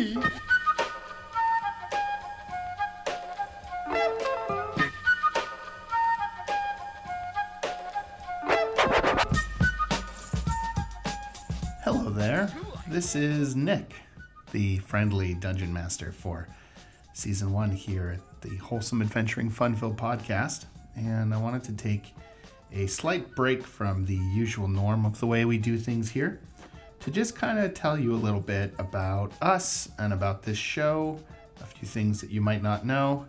Hello 0.00 0.14
there. 12.08 12.50
This 12.88 13.14
is 13.14 13.54
Nick, 13.54 13.92
the 14.52 14.78
friendly 14.78 15.34
dungeon 15.34 15.70
master 15.70 16.12
for 16.12 16.48
season 17.12 17.52
one 17.52 17.70
here 17.70 18.16
at 18.16 18.40
the 18.40 18.56
Wholesome 18.56 19.02
Adventuring 19.02 19.50
Funville 19.50 19.94
podcast. 19.94 20.64
And 20.96 21.34
I 21.34 21.36
wanted 21.36 21.62
to 21.64 21.72
take 21.72 22.14
a 22.72 22.86
slight 22.86 23.36
break 23.36 23.66
from 23.66 24.06
the 24.06 24.16
usual 24.16 24.66
norm 24.66 25.04
of 25.04 25.20
the 25.20 25.26
way 25.26 25.44
we 25.44 25.58
do 25.58 25.76
things 25.76 26.10
here 26.10 26.40
to 27.00 27.10
just 27.10 27.34
kind 27.34 27.58
of 27.58 27.74
tell 27.74 27.98
you 27.98 28.14
a 28.14 28.16
little 28.16 28.40
bit 28.40 28.74
about 28.78 29.32
us 29.40 29.88
and 29.98 30.12
about 30.12 30.42
this 30.42 30.58
show, 30.58 31.18
a 31.60 31.66
few 31.66 31.88
things 31.88 32.20
that 32.20 32.30
you 32.30 32.40
might 32.40 32.62
not 32.62 32.84
know. 32.84 33.26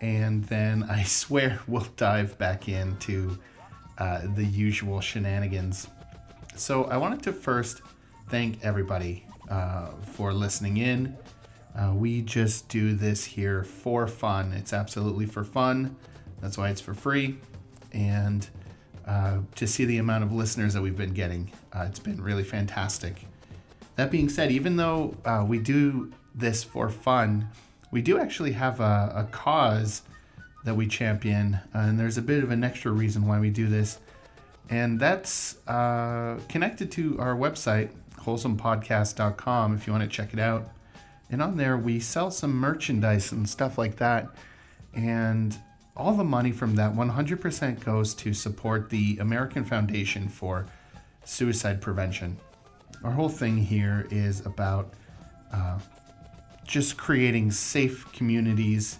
And 0.00 0.44
then 0.44 0.82
I 0.90 1.02
swear 1.02 1.60
we'll 1.66 1.86
dive 1.96 2.38
back 2.38 2.68
into 2.68 3.38
uh, 3.98 4.22
the 4.34 4.44
usual 4.44 5.00
shenanigans. 5.00 5.88
So 6.56 6.84
I 6.84 6.96
wanted 6.96 7.22
to 7.24 7.32
first 7.32 7.82
thank 8.28 8.62
everybody 8.64 9.26
uh, 9.48 9.88
for 10.12 10.32
listening 10.32 10.76
in. 10.76 11.16
Uh, 11.74 11.92
we 11.94 12.22
just 12.22 12.68
do 12.68 12.94
this 12.94 13.24
here 13.24 13.62
for 13.64 14.06
fun. 14.06 14.52
It's 14.52 14.72
absolutely 14.72 15.26
for 15.26 15.44
fun. 15.44 15.96
That's 16.40 16.58
why 16.58 16.70
it's 16.70 16.80
for 16.80 16.94
free. 16.94 17.38
And 17.92 18.48
uh, 19.10 19.40
to 19.56 19.66
see 19.66 19.84
the 19.84 19.98
amount 19.98 20.22
of 20.22 20.32
listeners 20.32 20.72
that 20.74 20.82
we've 20.82 20.96
been 20.96 21.12
getting, 21.12 21.50
uh, 21.72 21.84
it's 21.88 21.98
been 21.98 22.22
really 22.22 22.44
fantastic. 22.44 23.26
That 23.96 24.08
being 24.08 24.28
said, 24.28 24.52
even 24.52 24.76
though 24.76 25.16
uh, 25.24 25.44
we 25.46 25.58
do 25.58 26.12
this 26.32 26.62
for 26.62 26.88
fun, 26.88 27.48
we 27.90 28.02
do 28.02 28.20
actually 28.20 28.52
have 28.52 28.78
a, 28.78 29.12
a 29.16 29.28
cause 29.32 30.02
that 30.64 30.76
we 30.76 30.86
champion. 30.86 31.58
and 31.72 31.98
there's 31.98 32.18
a 32.18 32.22
bit 32.22 32.44
of 32.44 32.52
an 32.52 32.62
extra 32.62 32.92
reason 32.92 33.26
why 33.26 33.40
we 33.40 33.50
do 33.50 33.66
this 33.66 33.98
and 34.68 35.00
that's 35.00 35.56
uh, 35.66 36.38
connected 36.48 36.92
to 36.92 37.18
our 37.18 37.34
website 37.34 37.90
wholesomepodcast.com 38.20 39.74
if 39.74 39.86
you 39.86 39.92
want 39.92 40.04
to 40.04 40.08
check 40.08 40.32
it 40.32 40.38
out 40.38 40.68
and 41.30 41.42
on 41.42 41.56
there 41.56 41.76
we 41.76 41.98
sell 41.98 42.30
some 42.30 42.52
merchandise 42.52 43.32
and 43.32 43.48
stuff 43.48 43.76
like 43.78 43.96
that 43.96 44.28
and 44.94 45.58
all 45.96 46.12
the 46.12 46.24
money 46.24 46.52
from 46.52 46.76
that 46.76 46.94
100% 46.94 47.84
goes 47.84 48.14
to 48.14 48.32
support 48.32 48.90
the 48.90 49.18
american 49.18 49.64
foundation 49.64 50.28
for 50.28 50.66
suicide 51.24 51.80
prevention 51.80 52.36
our 53.04 53.12
whole 53.12 53.28
thing 53.28 53.56
here 53.56 54.06
is 54.10 54.44
about 54.46 54.92
uh, 55.52 55.78
just 56.66 56.96
creating 56.96 57.50
safe 57.50 58.10
communities 58.12 58.98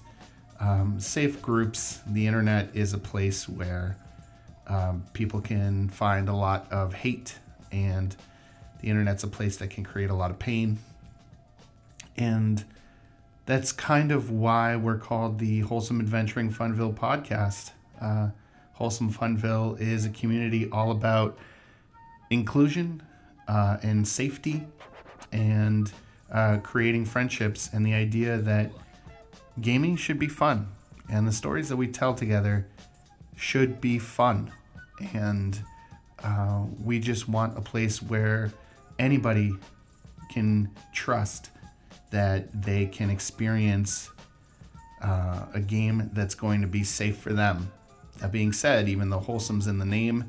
um, 0.58 1.00
safe 1.00 1.40
groups 1.40 2.00
the 2.06 2.26
internet 2.26 2.68
is 2.74 2.92
a 2.92 2.98
place 2.98 3.48
where 3.48 3.96
um, 4.70 5.04
people 5.12 5.40
can 5.40 5.88
find 5.88 6.28
a 6.28 6.32
lot 6.32 6.70
of 6.70 6.94
hate, 6.94 7.36
and 7.72 8.14
the 8.80 8.88
internet's 8.88 9.24
a 9.24 9.28
place 9.28 9.56
that 9.56 9.70
can 9.70 9.82
create 9.82 10.10
a 10.10 10.14
lot 10.14 10.30
of 10.30 10.38
pain. 10.38 10.78
And 12.16 12.64
that's 13.50 13.72
kind 13.72 14.12
of 14.12 14.30
why 14.30 14.76
we're 14.76 14.96
called 14.96 15.40
the 15.40 15.58
Wholesome 15.62 15.98
Adventuring 15.98 16.52
Funville 16.52 16.94
podcast. 16.94 17.72
Uh, 18.00 18.28
Wholesome 18.74 19.12
Funville 19.12 19.76
is 19.80 20.04
a 20.04 20.08
community 20.10 20.70
all 20.70 20.92
about 20.92 21.36
inclusion 22.30 23.02
uh, 23.48 23.78
and 23.82 24.06
safety 24.06 24.64
and 25.32 25.90
uh, 26.30 26.58
creating 26.58 27.04
friendships 27.04 27.68
and 27.72 27.84
the 27.84 27.92
idea 27.92 28.38
that 28.38 28.70
gaming 29.60 29.96
should 29.96 30.20
be 30.20 30.28
fun 30.28 30.68
and 31.10 31.26
the 31.26 31.32
stories 31.32 31.68
that 31.70 31.76
we 31.76 31.88
tell 31.88 32.14
together 32.14 32.68
should 33.36 33.80
be 33.80 33.98
fun 33.98 34.52
and 35.12 35.60
uh, 36.22 36.62
we 36.84 37.00
just 37.00 37.28
want 37.28 37.58
a 37.58 37.60
place 37.60 38.00
where 38.00 38.52
anybody 39.00 39.52
can 40.30 40.70
trust 40.94 41.50
that 42.10 42.62
they 42.62 42.86
can 42.86 43.10
experience 43.10 44.10
uh, 45.02 45.46
a 45.54 45.60
game 45.60 46.10
that's 46.12 46.34
going 46.34 46.60
to 46.60 46.66
be 46.66 46.84
safe 46.84 47.18
for 47.18 47.32
them. 47.32 47.70
That 48.18 48.32
being 48.32 48.52
said, 48.52 48.88
even 48.88 49.10
though 49.10 49.18
wholesome's 49.18 49.66
in 49.66 49.78
the 49.78 49.84
name, 49.84 50.28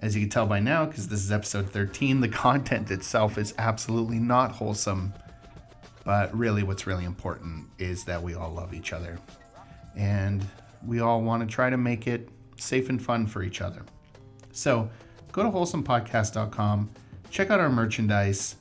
as 0.00 0.14
you 0.14 0.22
can 0.22 0.30
tell 0.30 0.46
by 0.46 0.60
now, 0.60 0.84
because 0.84 1.08
this 1.08 1.24
is 1.24 1.32
episode 1.32 1.70
13, 1.70 2.20
the 2.20 2.28
content 2.46 2.90
itself 2.90 3.38
is 3.38 3.54
absolutely 3.56 4.18
not 4.18 4.52
wholesome. 4.52 5.14
But 6.04 6.36
really, 6.36 6.64
what's 6.64 6.86
really 6.86 7.04
important 7.04 7.66
is 7.78 8.04
that 8.04 8.22
we 8.22 8.34
all 8.34 8.50
love 8.50 8.74
each 8.74 8.92
other. 8.92 9.18
And 9.96 10.44
we 10.84 11.00
all 11.00 11.22
want 11.22 11.48
to 11.48 11.54
try 11.54 11.70
to 11.70 11.76
make 11.76 12.08
it 12.08 12.28
safe 12.56 12.88
and 12.88 13.00
fun 13.00 13.26
for 13.26 13.42
each 13.42 13.60
other. 13.60 13.82
So 14.50 14.90
go 15.30 15.44
to 15.44 15.48
wholesomepodcast.com, 15.48 16.90
check 17.30 17.50
out 17.50 17.60
our 17.60 17.70
merchandise, 17.70 18.56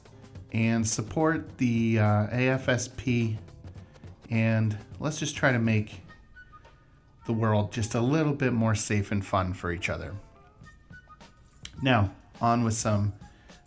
and 0.51 0.87
support 0.87 1.57
the 1.57 1.99
uh, 1.99 2.27
AFSP. 2.27 3.37
And 4.29 4.77
let's 4.99 5.19
just 5.19 5.35
try 5.35 5.51
to 5.51 5.59
make 5.59 6.01
the 7.25 7.33
world 7.33 7.71
just 7.71 7.95
a 7.95 8.01
little 8.01 8.33
bit 8.33 8.53
more 8.53 8.75
safe 8.75 9.11
and 9.11 9.25
fun 9.25 9.53
for 9.53 9.71
each 9.71 9.89
other. 9.89 10.13
Now, 11.81 12.11
on 12.39 12.63
with 12.63 12.73
some 12.73 13.13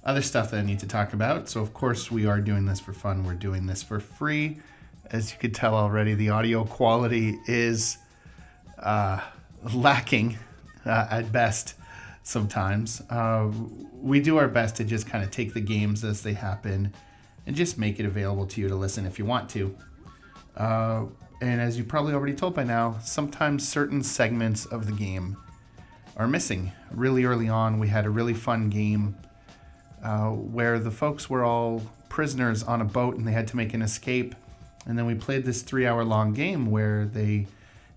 other 0.05 0.23
stuff 0.23 0.51
that 0.51 0.59
I 0.59 0.63
need 0.63 0.81
to 0.81 0.87
talk 0.87 1.13
about. 1.13 1.49
So, 1.49 1.61
of 1.61 1.73
course, 1.73 2.11
we 2.11 2.27
are 2.27 2.41
doing 2.41 2.67
this 2.67 2.81
for 2.81 2.93
fun. 2.93 3.25
We're 3.25 3.35
doing 3.35 3.67
this 3.67 3.83
for 3.83 4.01
free. 4.01 4.59
As 5.11 5.33
you 5.33 5.39
could 5.39 5.55
tell 5.55 5.75
already, 5.75 6.15
the 6.15 6.31
audio 6.31 6.65
quality 6.65 7.39
is 7.47 7.99
uh, 8.79 9.21
lacking 9.73 10.39
uh, 10.85 11.07
at 11.11 11.33
best 11.33 11.75
sometimes. 12.25 13.03
Uh, 13.09 13.51
we 13.93 14.19
do 14.19 14.39
our 14.39 14.49
best 14.49 14.77
to 14.77 14.85
just 14.85 15.07
kind 15.07 15.23
of 15.23 15.31
take 15.31 15.55
the 15.55 15.61
games 15.61 16.03
as 16.03 16.23
they 16.23 16.33
happen 16.33 16.93
and 17.47 17.55
just 17.55 17.79
make 17.79 18.01
it 18.01 18.07
available 18.07 18.47
to 18.47 18.61
you 18.61 18.69
to 18.69 18.75
listen 18.75 19.07
if 19.07 19.19
you 19.19 19.25
want 19.25 19.49
to. 19.51 19.77
Uh, 20.57 21.05
and 21.41 21.61
as 21.61 21.77
you 21.77 21.85
probably 21.85 22.15
already 22.15 22.35
told 22.35 22.55
by 22.55 22.65
now, 22.65 22.99
sometimes 23.03 23.69
certain 23.69 24.03
segments 24.03 24.65
of 24.67 24.87
the 24.87 24.93
game 24.93 25.37
are 26.17 26.27
missing. 26.27 26.73
Really 26.91 27.25
early 27.25 27.49
on, 27.49 27.79
we 27.79 27.89
had 27.89 28.07
a 28.07 28.11
really 28.11 28.35
fun 28.35 28.71
game 28.71 29.17
uh, 30.03 30.31
where 30.31 30.79
the 30.79 30.91
folks 30.91 31.29
were 31.29 31.45
all 31.45 31.83
prisoners 32.09 32.63
on 32.63 32.81
a 32.81 32.85
boat 32.85 33.17
and 33.17 33.27
they 33.27 33.33
had 33.33 33.49
to 33.49 33.57
make 33.57 33.75
an 33.75 33.83
escape. 33.83 34.35
And 34.87 34.97
then 34.97 35.05
we 35.05 35.15
played 35.15 35.45
this 35.45 35.61
three 35.61 35.87
hour 35.87 36.05
long 36.05 36.33
game 36.33 36.71
where 36.71 37.05
they 37.05 37.47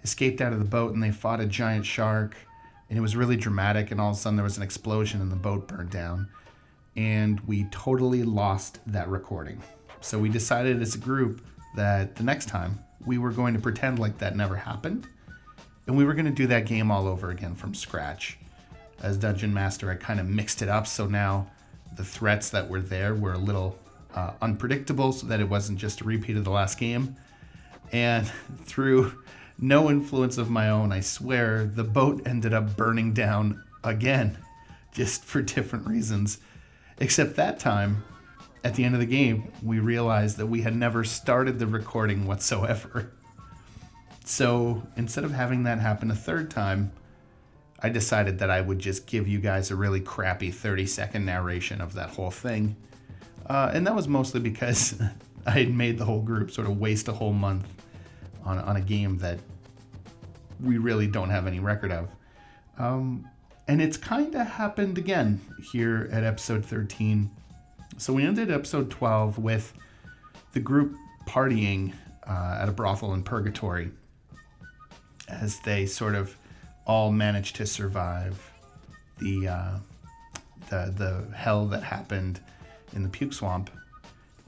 escaped 0.03 0.41
out 0.41 0.51
of 0.51 0.59
the 0.59 0.65
boat 0.65 0.93
and 0.93 1.01
they 1.01 1.11
fought 1.11 1.39
a 1.39 1.45
giant 1.45 1.85
shark 1.85 2.35
and 2.89 2.97
it 2.97 3.01
was 3.01 3.15
really 3.15 3.35
dramatic 3.35 3.91
and 3.91 3.99
all 3.99 4.11
of 4.11 4.15
a 4.15 4.19
sudden 4.19 4.35
there 4.35 4.43
was 4.43 4.57
an 4.57 4.63
explosion 4.63 5.21
and 5.21 5.31
the 5.31 5.35
boat 5.35 5.67
burned 5.67 5.89
down 5.89 6.27
and 6.95 7.39
we 7.41 7.65
totally 7.65 8.23
lost 8.23 8.79
that 8.87 9.07
recording. 9.07 9.61
So 10.01 10.17
we 10.17 10.29
decided 10.29 10.81
as 10.81 10.95
a 10.95 10.97
group 10.97 11.45
that 11.75 12.15
the 12.15 12.23
next 12.23 12.47
time 12.47 12.79
we 13.05 13.17
were 13.17 13.31
going 13.31 13.53
to 13.53 13.59
pretend 13.59 13.99
like 13.99 14.17
that 14.19 14.35
never 14.35 14.55
happened 14.55 15.07
and 15.85 15.95
we 15.95 16.05
were 16.05 16.13
going 16.13 16.25
to 16.25 16.31
do 16.31 16.47
that 16.47 16.65
game 16.65 16.91
all 16.91 17.07
over 17.07 17.29
again 17.29 17.55
from 17.55 17.73
scratch. 17.73 18.37
As 19.01 19.17
dungeon 19.17 19.53
master 19.53 19.91
i 19.91 19.95
kind 19.95 20.19
of 20.19 20.27
mixed 20.27 20.61
it 20.61 20.69
up 20.69 20.87
so 20.87 21.05
now 21.05 21.47
the 21.95 22.03
threats 22.03 22.49
that 22.51 22.69
were 22.69 22.81
there 22.81 23.13
were 23.15 23.33
a 23.33 23.37
little 23.37 23.77
uh, 24.13 24.31
unpredictable 24.41 25.11
so 25.11 25.27
that 25.27 25.39
it 25.39 25.47
wasn't 25.47 25.77
just 25.77 26.01
a 26.01 26.03
repeat 26.03 26.37
of 26.37 26.43
the 26.43 26.49
last 26.49 26.79
game. 26.79 27.15
And 27.91 28.27
through 28.65 29.23
no 29.59 29.89
influence 29.89 30.37
of 30.37 30.49
my 30.49 30.69
own, 30.69 30.91
I 30.91 30.99
swear, 30.99 31.65
the 31.65 31.83
boat 31.83 32.21
ended 32.25 32.53
up 32.53 32.77
burning 32.77 33.13
down 33.13 33.63
again, 33.83 34.37
just 34.93 35.23
for 35.23 35.41
different 35.41 35.87
reasons. 35.87 36.39
Except 36.99 37.35
that 37.35 37.59
time, 37.59 38.03
at 38.63 38.75
the 38.75 38.83
end 38.83 38.95
of 38.95 38.99
the 38.99 39.07
game, 39.07 39.51
we 39.63 39.79
realized 39.79 40.37
that 40.37 40.47
we 40.47 40.61
had 40.61 40.75
never 40.75 41.03
started 41.03 41.59
the 41.59 41.67
recording 41.67 42.25
whatsoever. 42.25 43.11
So 44.25 44.83
instead 44.97 45.23
of 45.23 45.31
having 45.31 45.63
that 45.63 45.79
happen 45.79 46.11
a 46.11 46.15
third 46.15 46.51
time, 46.51 46.91
I 47.79 47.89
decided 47.89 48.39
that 48.39 48.49
I 48.49 48.59
would 48.59 48.79
just 48.79 49.07
give 49.07 49.27
you 49.27 49.39
guys 49.39 49.71
a 49.71 49.75
really 49.75 50.01
crappy 50.01 50.51
30 50.51 50.85
second 50.87 51.25
narration 51.25 51.79
of 51.79 51.93
that 51.93 52.09
whole 52.09 52.31
thing. 52.31 52.75
Uh, 53.45 53.71
and 53.73 53.87
that 53.87 53.95
was 53.95 54.07
mostly 54.07 54.39
because 54.39 54.99
I 55.45 55.51
had 55.51 55.73
made 55.73 55.97
the 55.97 56.05
whole 56.05 56.21
group 56.21 56.51
sort 56.51 56.67
of 56.67 56.79
waste 56.79 57.07
a 57.07 57.13
whole 57.13 57.33
month 57.33 57.67
on, 58.43 58.57
on 58.59 58.75
a 58.75 58.81
game 58.81 59.19
that 59.19 59.39
we 60.63 60.77
really 60.77 61.07
don't 61.07 61.29
have 61.29 61.47
any 61.47 61.59
record 61.59 61.91
of. 61.91 62.09
Um, 62.77 63.27
and 63.67 63.81
it's 63.81 63.97
kind 63.97 64.33
of 64.35 64.47
happened 64.47 64.97
again 64.97 65.41
here 65.71 66.09
at 66.11 66.23
episode 66.23 66.63
13. 66.65 67.29
So 67.97 68.13
we 68.13 68.23
ended 68.23 68.51
episode 68.51 68.89
12 68.89 69.37
with 69.37 69.73
the 70.53 70.59
group 70.59 70.95
partying 71.25 71.93
uh, 72.27 72.59
at 72.61 72.69
a 72.69 72.71
brothel 72.71 73.13
in 73.13 73.23
Purgatory 73.23 73.91
as 75.27 75.59
they 75.61 75.85
sort 75.85 76.15
of 76.15 76.35
all 76.85 77.11
managed 77.11 77.55
to 77.57 77.65
survive 77.65 78.51
the 79.19 79.47
uh, 79.47 79.77
the 80.69 80.93
the 80.95 81.35
hell 81.35 81.65
that 81.65 81.83
happened 81.83 82.39
in 82.93 83.03
the 83.03 83.09
puke 83.09 83.33
swamp. 83.33 83.69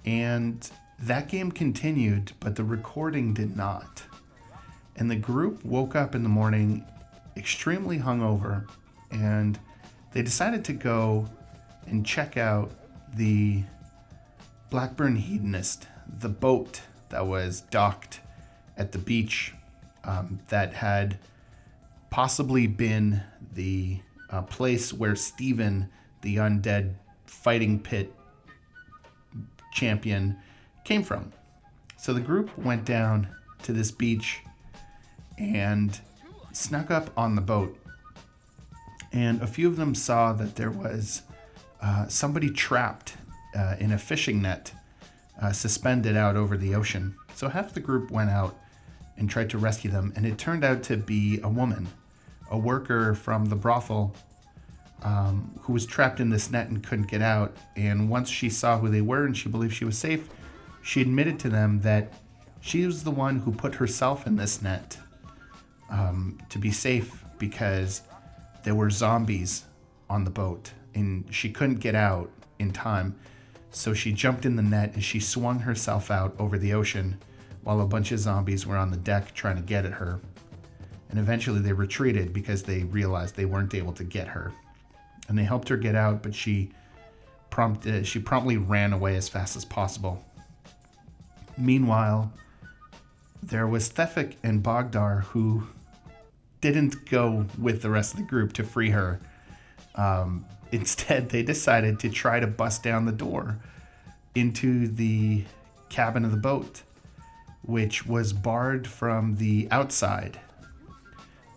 And 0.06 0.70
that 1.00 1.28
game 1.28 1.52
continued, 1.52 2.32
but 2.40 2.56
the 2.56 2.64
recording 2.64 3.34
did 3.34 3.58
not. 3.58 4.04
And 5.00 5.10
the 5.10 5.16
group 5.16 5.64
woke 5.64 5.96
up 5.96 6.14
in 6.14 6.24
the 6.24 6.30
morning 6.30 6.86
extremely 7.38 7.98
hungover 7.98 8.68
and 9.12 9.58
they 10.12 10.22
decided 10.22 10.66
to 10.66 10.74
go 10.74 11.26
and 11.88 12.06
check 12.06 12.36
out 12.36 12.70
the 13.16 13.64
Blackburn 14.70 15.16
Hedonist, 15.16 15.88
the 16.20 16.30
boat 16.30 16.82
that 17.10 17.26
was 17.26 17.62
docked 17.62 18.20
at 18.78 18.92
the 18.92 18.98
beach 18.98 19.54
um, 20.04 20.42
that 20.50 20.74
had 20.74 21.18
possibly 22.10 22.68
been 22.68 23.24
the 23.54 24.00
uh, 24.30 24.42
place 24.44 24.92
where 24.92 25.16
Stephen, 25.16 25.90
the 26.22 26.36
undead 26.36 26.96
fighting 27.26 27.80
pit 27.80 28.14
champion, 29.74 30.38
came 30.84 31.04
from. 31.04 31.32
So 31.98 32.14
the 32.14 32.20
group 32.20 32.56
went 32.58 32.84
down 32.84 33.30
to 33.64 33.72
this 33.72 33.92
beach 33.92 34.42
and 35.40 36.00
snuck 36.52 36.92
up 36.92 37.10
on 37.18 37.36
the 37.36 37.42
boat. 37.42 37.78
And 39.12 39.42
a 39.42 39.48
few 39.48 39.68
of 39.68 39.78
them 39.78 39.96
saw 39.96 40.34
that 40.34 40.56
there 40.56 40.70
was 40.70 41.24
uh, 41.82 42.08
somebody 42.08 42.50
trapped 42.50 43.16
uh, 43.58 43.76
in 43.80 43.92
a 43.92 43.98
fishing 43.98 44.42
net 44.42 44.72
uh, 45.42 45.52
suspended 45.52 46.16
out 46.16 46.36
over 46.36 46.58
the 46.58 46.76
ocean. 46.76 47.16
So 47.34 47.48
half 47.48 47.74
the 47.74 47.80
group 47.80 48.12
went 48.12 48.30
out 48.30 48.60
and 49.18 49.30
tried 49.30 49.50
to 49.52 49.58
rescue 49.58 49.90
them, 49.90 50.14
and 50.16 50.26
it 50.26 50.38
turned 50.38 50.64
out 50.64 50.84
to 50.84 50.98
be 50.98 51.40
a 51.42 51.50
woman, 51.50 51.88
a 52.52 52.58
worker 52.58 53.16
from 53.16 53.46
the 53.46 53.56
brothel 53.56 54.16
um, 55.02 55.58
who 55.62 55.74
was 55.74 55.86
trapped 55.86 56.20
in 56.20 56.30
this 56.30 56.52
net 56.52 56.68
and 56.68 56.86
couldn't 56.86 57.08
get 57.08 57.22
out. 57.22 57.56
And 57.76 58.10
once 58.10 58.30
she 58.30 58.50
saw 58.50 58.78
who 58.78 58.90
they 58.90 59.02
were 59.02 59.26
and 59.26 59.36
she 59.36 59.50
believed 59.50 59.74
she 59.74 59.86
was 59.86 59.98
safe, 59.98 60.30
she 60.82 61.02
admitted 61.02 61.40
to 61.40 61.50
them 61.50 61.82
that 61.82 62.14
she 62.62 62.86
was 62.86 63.04
the 63.04 63.12
one 63.12 63.40
who 63.40 63.52
put 63.52 63.76
herself 63.76 64.28
in 64.28 64.36
this 64.36 64.62
net 64.62 64.98
um, 65.90 66.38
to 66.50 66.58
be 66.58 66.72
safe 66.72 67.24
because 67.38 68.02
there 68.64 68.76
were 68.76 68.90
zombies 68.90 69.64
on 70.10 70.24
the 70.24 70.30
boat 70.30 70.72
and 70.94 71.26
she 71.34 71.50
couldn't 71.50 71.80
get 71.80 71.96
out 71.96 72.30
in 72.58 72.72
time. 72.72 73.16
So 73.72 73.94
she 73.94 74.12
jumped 74.12 74.46
in 74.46 74.56
the 74.56 74.64
net 74.64 74.94
and 74.94 75.04
she 75.04 75.20
swung 75.20 75.60
herself 75.60 76.10
out 76.10 76.36
over 76.40 76.58
the 76.58 76.74
ocean 76.74 77.20
while 77.64 77.82
a 77.82 77.86
bunch 77.86 78.12
of 78.12 78.20
zombies 78.20 78.66
were 78.66 78.78
on 78.78 78.92
the 78.92 78.98
deck 78.98 79.34
trying 79.34 79.56
to 79.56 79.62
get 79.62 79.86
at 79.86 79.94
her. 79.94 80.20
And 81.10 81.20
eventually 81.20 81.60
they 81.60 81.74
retreated 81.74 82.34
because 82.34 82.64
they 82.64 82.84
realized 82.84 83.36
they 83.36 83.46
weren't 83.46 83.74
able 83.74 83.94
to 83.94 84.04
get 84.04 84.28
her. 84.30 84.52
And 85.28 85.38
they 85.38 85.44
helped 85.44 85.70
her 85.70 85.78
get 85.78 85.96
out, 85.96 86.24
but 86.24 86.34
she 86.34 86.72
prompted 87.50 88.06
she 88.06 88.20
promptly 88.20 88.58
ran 88.58 88.94
away 88.94 89.16
as 89.16 89.30
fast 89.30 89.56
as 89.56 89.66
possible. 89.66 90.24
Meanwhile, 91.58 92.32
there 93.42 93.68
was 93.68 93.90
Thefik 93.90 94.36
and 94.44 94.64
Bogdar 94.64 95.24
who 95.24 95.68
didn't 96.62 97.10
go 97.10 97.46
with 97.58 97.82
the 97.82 97.90
rest 97.90 98.14
of 98.14 98.20
the 98.20 98.26
group 98.26 98.54
to 98.54 98.64
free 98.64 98.90
her. 98.90 99.20
Um, 99.96 100.46
instead, 100.72 101.30
they 101.30 101.44
decided 101.44 102.00
to 102.02 102.10
try 102.10 102.40
to 102.40 102.48
bust 102.48 102.84
down 102.84 103.06
the 103.06 103.12
door 103.12 103.58
into 104.36 104.88
the 104.88 105.44
cabin 105.90 106.24
of 106.24 106.32
the 106.32 106.38
boat, 106.38 106.84
which 107.64 108.06
was 108.06 108.34
barred 108.34 108.88
from 108.88 109.36
the 109.36 109.68
outside. 109.72 110.40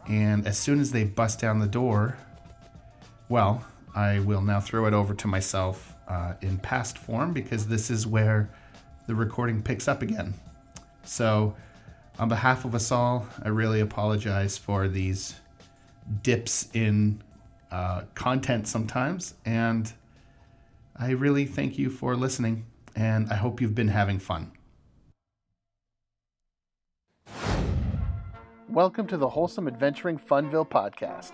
And 0.08 0.46
as 0.46 0.58
soon 0.58 0.81
as 0.81 0.93
they 0.93 1.04
bust 1.04 1.40
down 1.40 1.60
the 1.60 1.66
door, 1.66 2.16
well, 3.28 3.64
I 3.94 4.20
will 4.20 4.40
now 4.40 4.60
throw 4.60 4.87
it 4.87 4.94
over 4.94 5.14
to 5.14 5.28
myself 5.28 5.94
uh, 6.08 6.34
in 6.40 6.58
past 6.58 6.99
form 6.99 7.32
because 7.32 7.66
this 7.66 7.90
is 7.90 8.06
where 8.06 8.50
the 9.06 9.14
recording 9.14 9.62
picks 9.62 9.88
up 9.88 10.02
again. 10.02 10.34
So, 11.04 11.54
on 12.19 12.29
behalf 12.29 12.64
of 12.64 12.75
us 12.75 12.93
all, 12.93 13.26
I 13.43 13.49
really 13.49 13.81
apologize 13.81 14.59
for 14.59 14.87
these 14.87 15.35
dips 16.23 16.69
in 16.75 17.23
uh, 17.70 18.03
content 18.14 18.69
sometimes, 18.69 19.35
and 19.47 19.93
I 20.97 21.11
really 21.11 21.47
thank 21.47 21.79
you 21.79 21.88
for 21.88 22.14
listening, 22.14 22.67
and 22.94 23.31
I 23.31 23.37
hope 23.37 23.61
you've 23.61 23.75
been 23.75 23.88
having 23.88 24.19
fun. 24.19 24.53
Welcome 28.69 29.06
to 29.09 29.17
the 29.17 29.29
Wholesome 29.29 29.67
Adventuring 29.67 30.19
Funville 30.19 30.69
podcast. 30.69 31.32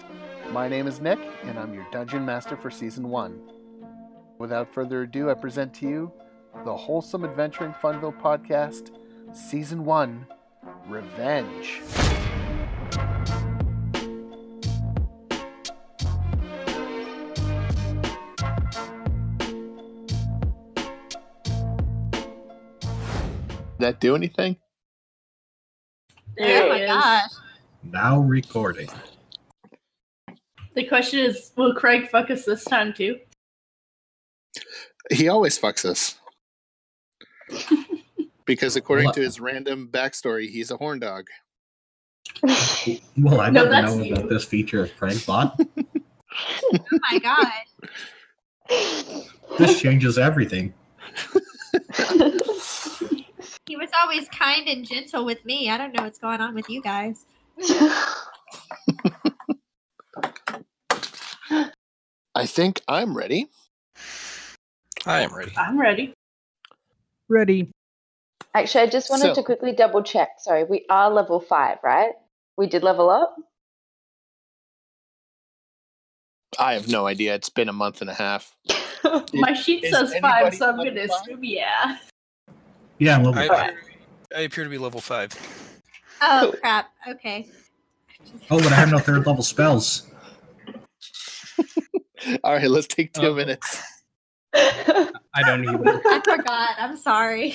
My 0.52 0.68
name 0.68 0.86
is 0.86 1.00
Nick, 1.00 1.18
and 1.44 1.58
I'm 1.58 1.74
your 1.74 1.86
Dungeon 1.90 2.24
Master 2.24 2.56
for 2.56 2.70
Season 2.70 3.08
1. 3.08 3.52
Without 4.38 4.72
further 4.72 5.02
ado, 5.02 5.28
I 5.28 5.34
present 5.34 5.74
to 5.74 5.88
you 5.88 6.12
the 6.64 6.74
Wholesome 6.74 7.24
Adventuring 7.24 7.72
Funville 7.72 8.16
podcast, 8.20 8.96
Season 9.34 9.84
1 9.84 10.26
Revenge. 10.88 11.82
Did 22.80 23.78
that 23.78 24.00
do 24.00 24.14
anything? 24.16 24.56
There 26.36 26.64
Oh 26.64 26.68
my 26.70 26.76
it 26.76 26.82
is. 26.82 26.88
gosh. 26.88 27.30
Now 27.84 28.18
recording. 28.20 28.88
The 30.74 30.84
question 30.84 31.20
is, 31.20 31.52
will 31.56 31.74
Craig 31.74 32.08
fuck 32.10 32.30
us 32.30 32.44
this 32.44 32.64
time 32.64 32.92
too? 32.92 33.18
He 35.10 35.28
always 35.28 35.58
fucks 35.58 35.84
us. 35.84 36.16
because 38.48 38.74
according 38.76 39.04
What? 39.04 39.14
to 39.14 39.20
his 39.20 39.38
random 39.38 39.88
backstory, 39.92 40.48
he's 40.48 40.72
a 40.72 40.76
horn 40.78 40.98
dog. 40.98 41.26
Well, 43.18 43.40
I 43.40 43.50
No, 43.50 43.64
didn't 43.64 43.70
that's 43.82 43.94
know 43.94 44.02
you. 44.02 44.14
about 44.14 44.28
this 44.28 44.44
feature 44.44 44.82
of 44.82 44.96
Craig 44.96 45.24
Bot. 45.26 45.60
Oh 45.60 46.84
my 47.10 47.18
god. 47.20 47.52
this 49.58 49.80
changes 49.80 50.18
everything. 50.18 50.72
He 53.66 53.76
was 53.76 53.90
always 54.02 54.28
kind 54.30 54.66
and 54.66 54.84
gentle 54.86 55.24
with 55.24 55.44
me. 55.44 55.68
I 55.70 55.76
don't 55.76 55.94
know 55.94 56.02
what's 56.04 56.18
going 56.18 56.40
on 56.40 56.54
with 56.54 56.70
you 56.70 56.80
guys. 56.82 57.26
I 62.34 62.46
think 62.46 62.80
I'm 62.88 63.16
ready. 63.16 63.48
I 65.06 65.20
am 65.20 65.34
ready. 65.34 65.52
I'm 65.56 65.78
ready. 65.78 66.14
Ready. 67.28 67.70
Actually, 68.58 68.82
I 68.82 68.86
just 68.88 69.08
wanted 69.08 69.28
So- 69.28 69.34
to 69.34 69.42
quickly 69.44 69.72
double 69.72 70.02
check. 70.02 70.30
Sorry, 70.38 70.64
we 70.64 70.84
are 70.90 71.08
level 71.10 71.38
five, 71.40 71.78
right? 71.84 72.12
We 72.56 72.66
did 72.66 72.82
level 72.82 73.08
up. 73.08 73.36
I 76.58 76.72
have 76.72 76.88
no 76.88 77.06
idea. 77.06 77.34
It's 77.36 77.50
been 77.50 77.68
a 77.68 77.72
month 77.72 78.00
and 78.00 78.10
a 78.10 78.14
half. 78.14 78.56
My 79.32 79.52
sheet 79.52 79.84
Is 79.84 79.92
says 79.94 80.12
five, 80.20 80.52
so 80.56 80.68
I'm 80.70 80.76
gonna 80.76 81.02
assume 81.02 81.44
yeah. 81.44 81.98
Yeah, 82.98 83.14
I'm 83.16 83.22
level 83.22 83.40
I 83.40 83.46
five. 83.46 83.68
appear, 83.74 83.82
I 84.36 84.40
appear 84.40 84.64
to 84.64 84.70
be 84.70 84.78
level 84.78 85.00
five. 85.00 85.32
Oh 86.20 86.52
crap. 86.60 86.90
Okay. 87.08 87.46
Oh, 88.50 88.58
but 88.58 88.72
I 88.72 88.74
have 88.74 88.90
no 88.90 88.98
third 88.98 89.24
level 89.24 89.44
spells. 89.44 90.10
All 92.42 92.54
right, 92.54 92.68
let's 92.68 92.88
take 92.88 93.12
two 93.12 93.28
Oh. 93.28 93.34
minutes. 93.34 93.80
I 94.54 95.42
don't 95.44 95.62
even. 95.62 95.86
I 95.86 96.20
forgot. 96.24 96.70
I'm 96.78 96.96
sorry. 96.96 97.54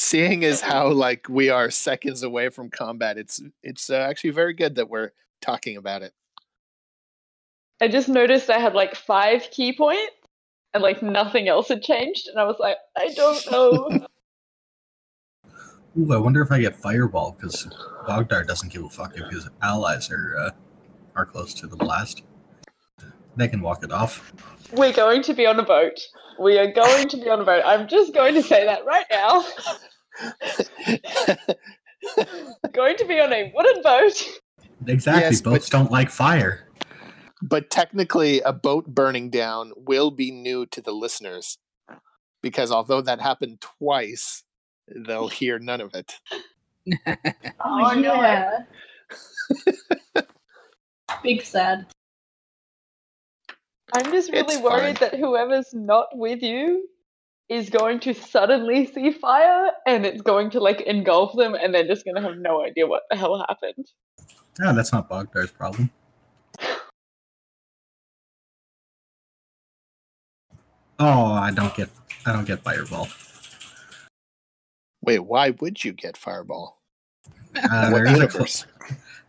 Seeing 0.00 0.44
as 0.44 0.60
how 0.60 0.92
like 0.92 1.26
we 1.28 1.50
are 1.50 1.72
seconds 1.72 2.22
away 2.22 2.50
from 2.50 2.70
combat, 2.70 3.18
it's 3.18 3.42
it's 3.64 3.90
uh, 3.90 3.96
actually 3.96 4.30
very 4.30 4.52
good 4.52 4.76
that 4.76 4.88
we're 4.88 5.10
talking 5.42 5.76
about 5.76 6.02
it. 6.02 6.12
I 7.80 7.88
just 7.88 8.08
noticed 8.08 8.48
I 8.48 8.60
had 8.60 8.74
like 8.74 8.94
five 8.94 9.48
ki 9.50 9.76
points 9.76 10.12
and 10.72 10.84
like 10.84 11.02
nothing 11.02 11.48
else 11.48 11.66
had 11.66 11.82
changed, 11.82 12.28
and 12.28 12.38
I 12.38 12.44
was 12.44 12.54
like, 12.60 12.76
I 12.96 13.08
don't 13.08 13.50
know. 13.50 14.06
Ooh, 15.98 16.12
I 16.12 16.16
wonder 16.16 16.42
if 16.42 16.52
I 16.52 16.60
get 16.60 16.76
fireball 16.76 17.36
because 17.36 17.66
Bogdar 18.06 18.46
doesn't 18.46 18.72
give 18.72 18.84
a 18.84 18.88
fuck 18.88 19.16
if 19.16 19.28
his 19.32 19.48
allies 19.62 20.12
are 20.12 20.36
uh, 20.38 20.50
are 21.16 21.26
close 21.26 21.52
to 21.54 21.66
the 21.66 21.76
blast. 21.76 22.22
They 23.34 23.48
can 23.48 23.60
walk 23.60 23.82
it 23.82 23.90
off. 23.90 24.32
We're 24.72 24.92
going 24.92 25.22
to 25.22 25.34
be 25.34 25.44
on 25.44 25.58
a 25.58 25.64
boat. 25.64 25.98
We 26.38 26.58
are 26.58 26.70
going 26.70 27.08
to 27.08 27.16
be 27.16 27.28
on 27.28 27.40
a 27.40 27.44
boat. 27.44 27.62
I'm 27.66 27.88
just 27.88 28.14
going 28.14 28.34
to 28.34 28.42
say 28.42 28.64
that 28.64 28.84
right 28.84 29.06
now. 29.10 29.44
going 32.72 32.96
to 32.96 33.04
be 33.06 33.20
on 33.20 33.32
a 33.32 33.52
wooden 33.54 33.82
boat. 33.82 34.24
Exactly. 34.86 35.22
Yes, 35.22 35.40
but- 35.40 35.50
Boats 35.50 35.68
don't 35.68 35.90
like 35.90 36.10
fire. 36.10 36.68
but 37.42 37.70
technically, 37.70 38.40
a 38.42 38.52
boat 38.52 38.86
burning 38.86 39.30
down 39.30 39.72
will 39.76 40.10
be 40.10 40.30
new 40.30 40.66
to 40.66 40.80
the 40.80 40.92
listeners 40.92 41.58
because 42.42 42.70
although 42.70 43.00
that 43.00 43.20
happened 43.20 43.60
twice, 43.60 44.44
they'll 45.06 45.28
hear 45.28 45.58
none 45.58 45.80
of 45.80 45.94
it. 45.94 46.14
Oh, 47.60 47.82
oh, 47.84 47.92
yeah. 48.00 48.60
Big 51.22 51.42
sad. 51.42 51.84
I'm 53.94 54.12
just 54.12 54.30
really 54.32 54.54
It's 54.54 54.62
worried 54.62 54.96
that 54.98 55.14
whoever's 55.14 55.72
not 55.72 56.08
with 56.16 56.42
you 56.42 56.88
is 57.48 57.70
going 57.70 58.00
to 58.00 58.12
suddenly 58.14 58.86
see 58.86 59.10
fire 59.10 59.70
and 59.86 60.04
it's 60.04 60.20
going 60.20 60.50
to 60.50 60.60
like 60.60 60.82
engulf 60.82 61.34
them 61.36 61.54
and 61.54 61.74
they're 61.74 61.86
just 61.86 62.04
gonna 62.04 62.20
have 62.20 62.36
no 62.38 62.62
idea 62.64 62.86
what 62.86 63.02
the 63.10 63.16
hell 63.16 63.44
happened. 63.48 63.86
No, 64.58 64.74
that's 64.74 64.92
not 64.92 65.08
Bogdar's 65.08 65.50
problem. 65.50 65.90
Oh, 70.98 71.32
I 71.32 71.52
don't 71.52 71.74
get 71.74 71.88
I 72.26 72.32
don't 72.32 72.44
get 72.44 72.62
fireball. 72.62 73.08
Wait, 75.00 75.20
why 75.20 75.50
would 75.50 75.82
you 75.84 75.92
get 75.92 76.16
Fireball? 76.16 76.82
Uh, 77.56 77.88
What 77.90 78.04
there 78.04 78.04
is 78.04 78.10
a 78.10 78.14
universe? 78.16 78.66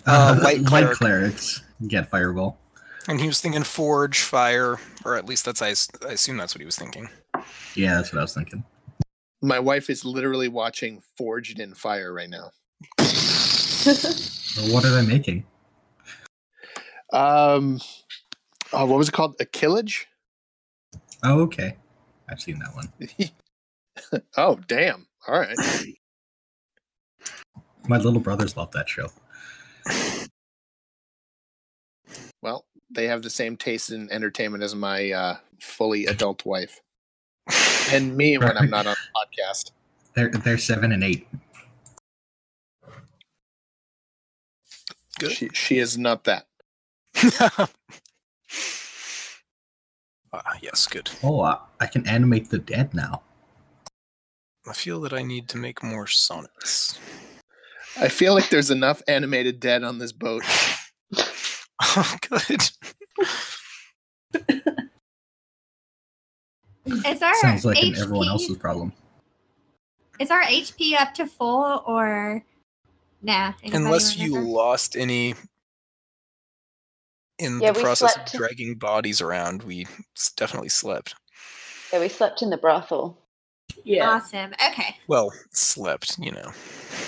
Uh, 0.05 0.35
uh, 0.35 0.39
white 0.39 0.61
white 0.69 0.91
cleric. 0.91 0.97
clerics 0.97 1.61
get 1.87 2.09
fireball. 2.09 2.57
And 3.07 3.19
he 3.19 3.27
was 3.27 3.41
thinking 3.41 3.63
forge, 3.63 4.19
fire, 4.21 4.79
or 5.05 5.15
at 5.15 5.25
least 5.25 5.45
that's 5.45 5.61
I 5.61 5.69
assume 5.69 6.37
that's 6.37 6.53
what 6.53 6.59
he 6.59 6.65
was 6.65 6.75
thinking. 6.75 7.09
Yeah, 7.75 7.95
that's 7.95 8.11
what 8.11 8.19
I 8.19 8.23
was 8.23 8.33
thinking. 8.33 8.63
My 9.41 9.59
wife 9.59 9.89
is 9.89 10.03
literally 10.03 10.49
watching 10.49 11.01
Forged 11.17 11.59
in 11.59 11.73
Fire 11.73 12.13
right 12.13 12.29
now. 12.29 12.51
Well, 14.57 14.73
what 14.73 14.83
are 14.83 14.89
they 14.89 15.05
making? 15.05 15.45
Um, 17.13 17.79
oh, 18.73 18.85
what 18.85 18.97
was 18.97 19.07
it 19.07 19.13
called? 19.13 19.37
Achillage? 19.37 20.05
Oh, 21.23 21.41
okay. 21.41 21.77
I've 22.29 22.41
seen 22.41 22.59
that 22.59 22.75
one. 22.75 24.21
oh, 24.37 24.59
damn. 24.67 25.07
All 25.27 25.39
right. 25.39 25.57
My 27.87 27.97
little 27.97 28.19
brothers 28.19 28.57
love 28.57 28.71
that 28.71 28.89
show. 28.89 29.07
Well, 32.41 32.65
they 32.89 33.07
have 33.07 33.21
the 33.21 33.29
same 33.29 33.55
taste 33.55 33.91
in 33.91 34.11
entertainment 34.11 34.63
as 34.63 34.75
my 34.75 35.11
uh, 35.11 35.37
fully 35.59 36.05
adult 36.05 36.45
wife 36.45 36.81
and 37.91 38.15
me 38.15 38.37
when 38.37 38.57
I'm 38.57 38.69
not 38.69 38.87
on 38.87 38.95
the 38.95 39.43
podcast. 39.43 39.71
They're 40.15 40.29
they're 40.29 40.57
seven 40.57 40.91
and 40.91 41.03
eight. 41.03 41.27
Good. 45.19 45.31
She, 45.31 45.49
she 45.53 45.79
is 45.79 45.97
not 45.97 46.23
that. 46.25 46.47
Ah, 50.31 50.57
yes, 50.61 50.85
good. 50.85 51.09
Oh, 51.23 51.41
I, 51.41 51.57
I 51.79 51.87
can 51.87 52.07
animate 52.07 52.49
the 52.49 52.59
dead 52.59 52.93
now. 52.93 53.23
I 54.67 54.73
feel 54.73 55.01
that 55.01 55.13
I 55.13 55.23
need 55.23 55.49
to 55.49 55.57
make 55.57 55.81
more 55.81 56.05
sonnets. 56.05 56.99
I 57.99 58.09
feel 58.09 58.35
like 58.35 58.49
there's 58.49 58.69
enough 58.69 59.01
animated 59.07 59.59
dead 59.59 59.83
on 59.83 59.97
this 59.97 60.11
boat. 60.11 60.43
Oh, 61.95 62.15
good. 62.29 62.69
Is 67.05 67.21
our 67.21 67.35
Sounds 67.35 67.65
like 67.65 67.77
an 67.83 67.93
HP, 67.93 67.99
everyone 68.01 68.27
else's 68.27 68.57
problem. 68.57 68.93
is 70.19 70.31
our 70.31 70.41
HP 70.43 70.93
up 70.99 71.13
to 71.15 71.25
full 71.27 71.83
or 71.85 72.43
nah? 73.21 73.53
Anybody 73.63 73.83
Unless 73.83 74.17
you 74.17 74.35
remember? 74.35 74.49
lost 74.49 74.95
any 74.95 75.35
in 77.37 77.59
Yeah, 77.61 77.71
the 77.71 77.79
process 77.79 78.13
slept. 78.15 78.33
of 78.33 78.39
dragging 78.39 78.75
bodies 78.75 79.21
around, 79.21 79.63
we 79.63 79.87
definitely 80.35 80.69
slept. 80.69 81.15
Yeah, 81.93 81.99
we 81.99 82.09
slept 82.09 82.41
in 82.41 82.49
the 82.49 82.57
brothel. 82.57 83.17
Yeah. 83.83 84.09
Awesome. 84.09 84.51
Okay. 84.71 84.95
Well, 85.07 85.31
slept, 85.53 86.17
you 86.19 86.31
know. 86.31 86.51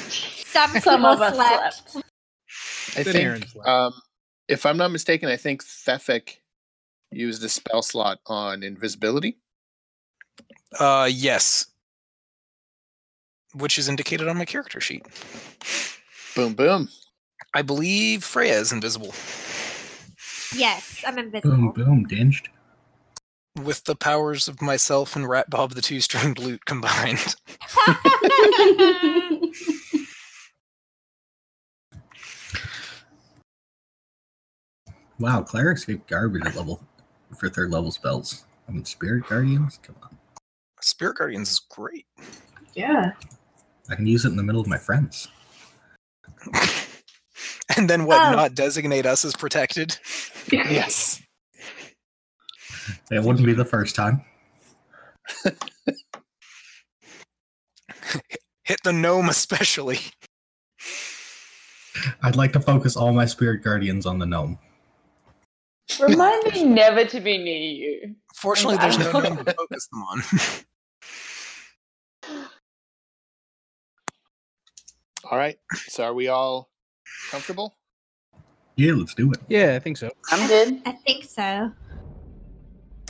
Some, 0.09 0.69
Some 0.69 0.73
people 0.73 1.05
of 1.07 1.21
us 1.21 1.35
slept. 1.35 1.89
slept. 1.91 2.07
I 2.97 3.03
think, 3.03 3.45
um, 3.67 3.93
if 4.51 4.65
I'm 4.65 4.77
not 4.77 4.91
mistaken, 4.91 5.29
I 5.29 5.38
think 5.38 5.63
Thefik 5.63 6.38
used 7.10 7.43
a 7.43 7.50
spell 7.50 7.81
slot 7.81 8.20
on 8.27 8.63
invisibility. 8.63 9.38
Uh, 10.77 11.10
yes. 11.12 11.67
Which 13.53 13.79
is 13.79 13.88
indicated 13.88 14.27
on 14.27 14.38
my 14.38 14.46
character 14.46 14.81
sheet. 14.81 15.05
Boom, 16.36 16.53
boom. 16.53 16.89
I 17.53 17.62
believe 17.62 18.24
Freya 18.24 18.60
is 18.60 18.72
invisible. 18.72 19.13
Yes, 20.53 21.03
I'm 21.08 21.17
invisible. 21.17 21.55
Boom, 21.55 21.67
invisible. 21.67 21.86
boom, 21.86 22.03
dinged. 22.08 22.50
With 23.62 23.86
the 23.86 23.96
powers 23.96 24.48
of 24.48 24.62
myself 24.62 25.15
and 25.15 25.27
Rat 25.27 25.50
Bob 25.50 25.72
the 25.72 25.81
two 25.81 26.01
stringed 26.01 26.39
lute 26.39 26.65
combined. 26.65 27.36
Wow, 35.21 35.43
clerics 35.43 35.85
get 35.85 36.07
garbage 36.07 36.45
at 36.45 36.55
level 36.55 36.81
for 37.37 37.47
third 37.47 37.71
level 37.71 37.91
spells. 37.91 38.45
I 38.67 38.71
mean, 38.71 38.85
spirit 38.85 39.27
guardians. 39.29 39.79
Come 39.83 39.95
on, 40.03 40.17
Spirit 40.81 41.17
Guardians 41.17 41.51
is 41.51 41.59
great. 41.59 42.05
Yeah. 42.73 43.11
I 43.89 43.95
can 43.95 44.07
use 44.07 44.25
it 44.25 44.29
in 44.29 44.37
the 44.37 44.43
middle 44.43 44.61
of 44.61 44.67
my 44.67 44.77
friends. 44.77 45.27
and 47.77 47.89
then 47.89 48.05
what? 48.05 48.21
Oh. 48.21 48.35
Not 48.35 48.55
designate 48.55 49.05
us 49.05 49.23
as 49.25 49.35
protected? 49.35 49.97
Yes. 50.51 51.21
It 53.11 53.23
wouldn't 53.23 53.45
be 53.45 53.53
the 53.53 53.63
first 53.63 53.95
time. 53.95 54.25
Hit 58.63 58.79
the 58.83 58.91
gnome 58.91 59.29
especially. 59.29 59.99
I'd 62.23 62.35
like 62.35 62.51
to 62.53 62.59
focus 62.59 62.97
all 62.97 63.13
my 63.13 63.25
spirit 63.27 63.63
guardians 63.63 64.05
on 64.05 64.17
the 64.17 64.25
gnome. 64.25 64.57
Remind 66.00 66.43
me 66.53 66.63
never 66.65 67.05
to 67.05 67.19
be 67.19 67.38
near 67.38 67.57
you. 67.57 68.15
Fortunately, 68.36 68.77
there's 68.77 68.98
no 68.98 69.12
Wow. 69.12 69.19
gnome 69.21 69.38
to 69.45 69.53
focus 69.53 69.88
them 69.91 70.03
on. 70.03 70.21
All 75.31 75.38
right. 75.38 75.57
So 75.88 76.03
are 76.05 76.13
we 76.13 76.27
all 76.27 76.69
comfortable? 77.29 77.75
Yeah, 78.75 78.93
let's 78.93 79.13
do 79.13 79.31
it. 79.31 79.39
Yeah, 79.50 79.75
I 79.75 79.79
think 79.79 79.98
so. 79.98 80.12
I'm 80.31 80.48
good. 80.48 80.81
I 80.86 80.93
think 80.93 81.25
so. 81.25 81.71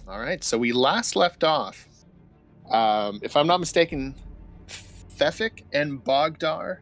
All 0.07 0.19
right. 0.19 0.43
So 0.43 0.57
we 0.57 0.71
last 0.73 1.15
left 1.15 1.43
off. 1.43 1.87
Um, 2.69 3.19
if 3.23 3.35
I'm 3.35 3.47
not 3.47 3.59
mistaken, 3.59 4.15
Thefik 5.17 5.63
and 5.73 6.03
Bogdar 6.03 6.79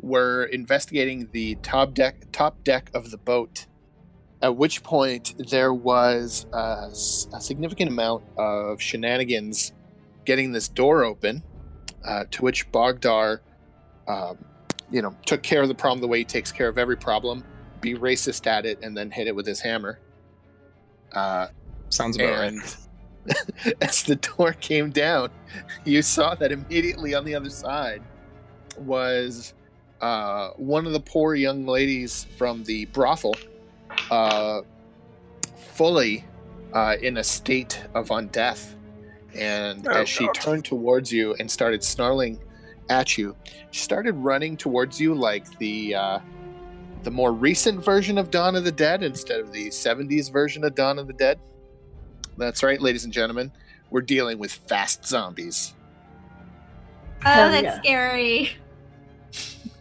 were 0.00 0.44
investigating 0.44 1.28
the 1.32 1.56
top 1.56 1.94
deck 1.94 2.26
top 2.32 2.62
deck 2.64 2.90
of 2.94 3.10
the 3.10 3.18
boat. 3.18 3.66
At 4.42 4.56
which 4.56 4.82
point 4.82 5.34
there 5.50 5.74
was 5.74 6.46
a 6.52 6.90
significant 6.92 7.90
amount 7.90 8.24
of 8.38 8.80
shenanigans 8.80 9.72
getting 10.24 10.52
this 10.52 10.68
door 10.68 11.04
open. 11.04 11.42
Uh, 12.02 12.24
to 12.30 12.42
which 12.42 12.70
Bogdar, 12.72 13.40
um, 14.08 14.38
you 14.90 15.02
know, 15.02 15.14
took 15.26 15.42
care 15.42 15.60
of 15.60 15.68
the 15.68 15.74
problem 15.74 16.00
the 16.00 16.08
way 16.08 16.18
he 16.18 16.24
takes 16.24 16.50
care 16.50 16.66
of 16.66 16.78
every 16.78 16.96
problem. 16.96 17.44
Be 17.82 17.94
racist 17.94 18.46
at 18.46 18.64
it 18.64 18.78
and 18.82 18.96
then 18.96 19.10
hit 19.10 19.26
it 19.26 19.36
with 19.36 19.46
his 19.46 19.60
hammer. 19.60 19.98
Uh, 21.12 21.48
Sounds 21.90 22.16
about 22.16 22.38
right. 22.40 22.76
as 23.82 24.02
the 24.04 24.16
door 24.16 24.54
came 24.54 24.90
down, 24.90 25.30
you 25.84 26.00
saw 26.00 26.34
that 26.36 26.52
immediately 26.52 27.14
on 27.14 27.24
the 27.24 27.34
other 27.34 27.50
side 27.50 28.02
was 28.78 29.52
uh, 30.00 30.50
one 30.56 30.86
of 30.86 30.92
the 30.92 31.00
poor 31.00 31.34
young 31.34 31.66
ladies 31.66 32.26
from 32.38 32.64
the 32.64 32.86
brothel, 32.86 33.34
uh, 34.10 34.62
fully 35.74 36.24
uh, 36.72 36.96
in 37.00 37.18
a 37.18 37.24
state 37.24 37.82
of 37.94 38.08
undeath. 38.08 38.74
And 39.34 39.86
Oh, 39.88 39.92
as 39.92 40.08
she 40.08 40.26
God. 40.26 40.34
turned 40.34 40.64
towards 40.64 41.12
you 41.12 41.34
and 41.38 41.50
started 41.50 41.84
snarling 41.84 42.40
at 42.88 43.16
you, 43.16 43.36
she 43.70 43.80
started 43.82 44.14
running 44.16 44.56
towards 44.56 45.00
you 45.00 45.14
like 45.14 45.58
the 45.58 45.94
uh, 45.94 46.18
the 47.04 47.10
more 47.10 47.32
recent 47.32 47.82
version 47.84 48.18
of 48.18 48.30
Dawn 48.30 48.56
of 48.56 48.64
the 48.64 48.72
Dead 48.72 49.02
instead 49.02 49.40
of 49.40 49.52
the 49.52 49.68
70s 49.68 50.30
version 50.30 50.64
of 50.64 50.74
Dawn 50.74 50.98
of 50.98 51.06
the 51.06 51.12
Dead. 51.14 51.38
That's 52.36 52.62
right, 52.62 52.80
ladies 52.80 53.04
and 53.04 53.12
gentlemen. 53.12 53.50
We're 53.90 54.02
dealing 54.02 54.38
with 54.38 54.52
fast 54.52 55.06
zombies. 55.06 55.74
Oh, 57.20 57.50
that's 57.50 57.62
yeah. 57.62 57.80
scary. 57.80 58.50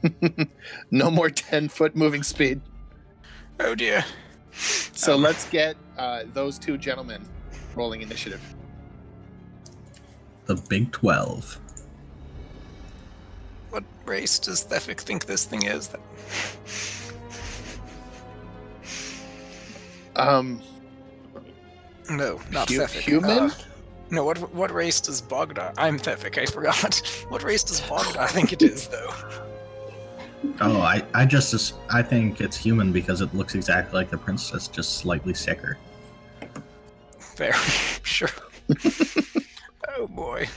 no 0.91 1.11
more 1.11 1.29
10 1.29 1.69
foot 1.69 1.95
moving 1.95 2.23
speed. 2.23 2.61
Oh 3.59 3.75
dear. 3.75 4.03
So 4.53 5.15
Um. 5.15 5.21
let's 5.21 5.47
get 5.49 5.75
uh, 5.97 6.23
those 6.33 6.57
two 6.59 6.77
gentlemen 6.77 7.25
rolling 7.75 8.01
initiative. 8.01 8.41
The 10.45 10.55
Big 10.55 10.91
12. 10.91 11.59
What 13.69 13.83
race 14.05 14.39
does 14.39 14.65
Thefik 14.65 14.99
think 15.01 15.25
this 15.25 15.45
thing 15.45 15.63
is? 15.63 15.89
That... 15.89 15.99
Um, 20.15 20.61
No, 22.09 22.41
not 22.51 22.69
hu- 22.69 22.79
Thefik. 22.79 23.01
human? 23.01 23.29
Uh, 23.29 23.51
no, 24.09 24.23
what 24.23 24.37
what 24.55 24.71
race 24.73 24.99
does 24.99 25.21
Bogdar? 25.21 25.71
I'm 25.77 25.99
Thefik, 25.99 26.39
I 26.39 26.45
forgot. 26.47 26.99
What 27.29 27.43
race 27.43 27.63
does 27.63 27.79
Bogdar 27.81 28.27
think 28.29 28.51
it 28.51 28.63
is, 28.63 28.87
though? 28.87 29.13
Oh, 30.61 30.81
I, 30.81 31.03
I 31.13 31.25
just 31.25 31.75
I 31.89 32.01
think 32.01 32.41
it's 32.41 32.57
human 32.57 32.91
because 32.91 33.21
it 33.21 33.33
looks 33.33 33.55
exactly 33.55 33.99
like 33.99 34.09
the 34.09 34.17
princess, 34.17 34.67
just 34.67 34.97
slightly 34.97 35.33
sicker. 35.33 35.77
Fair. 37.19 37.53
sure. 38.03 38.29
oh 39.97 40.07
boy. 40.07 40.47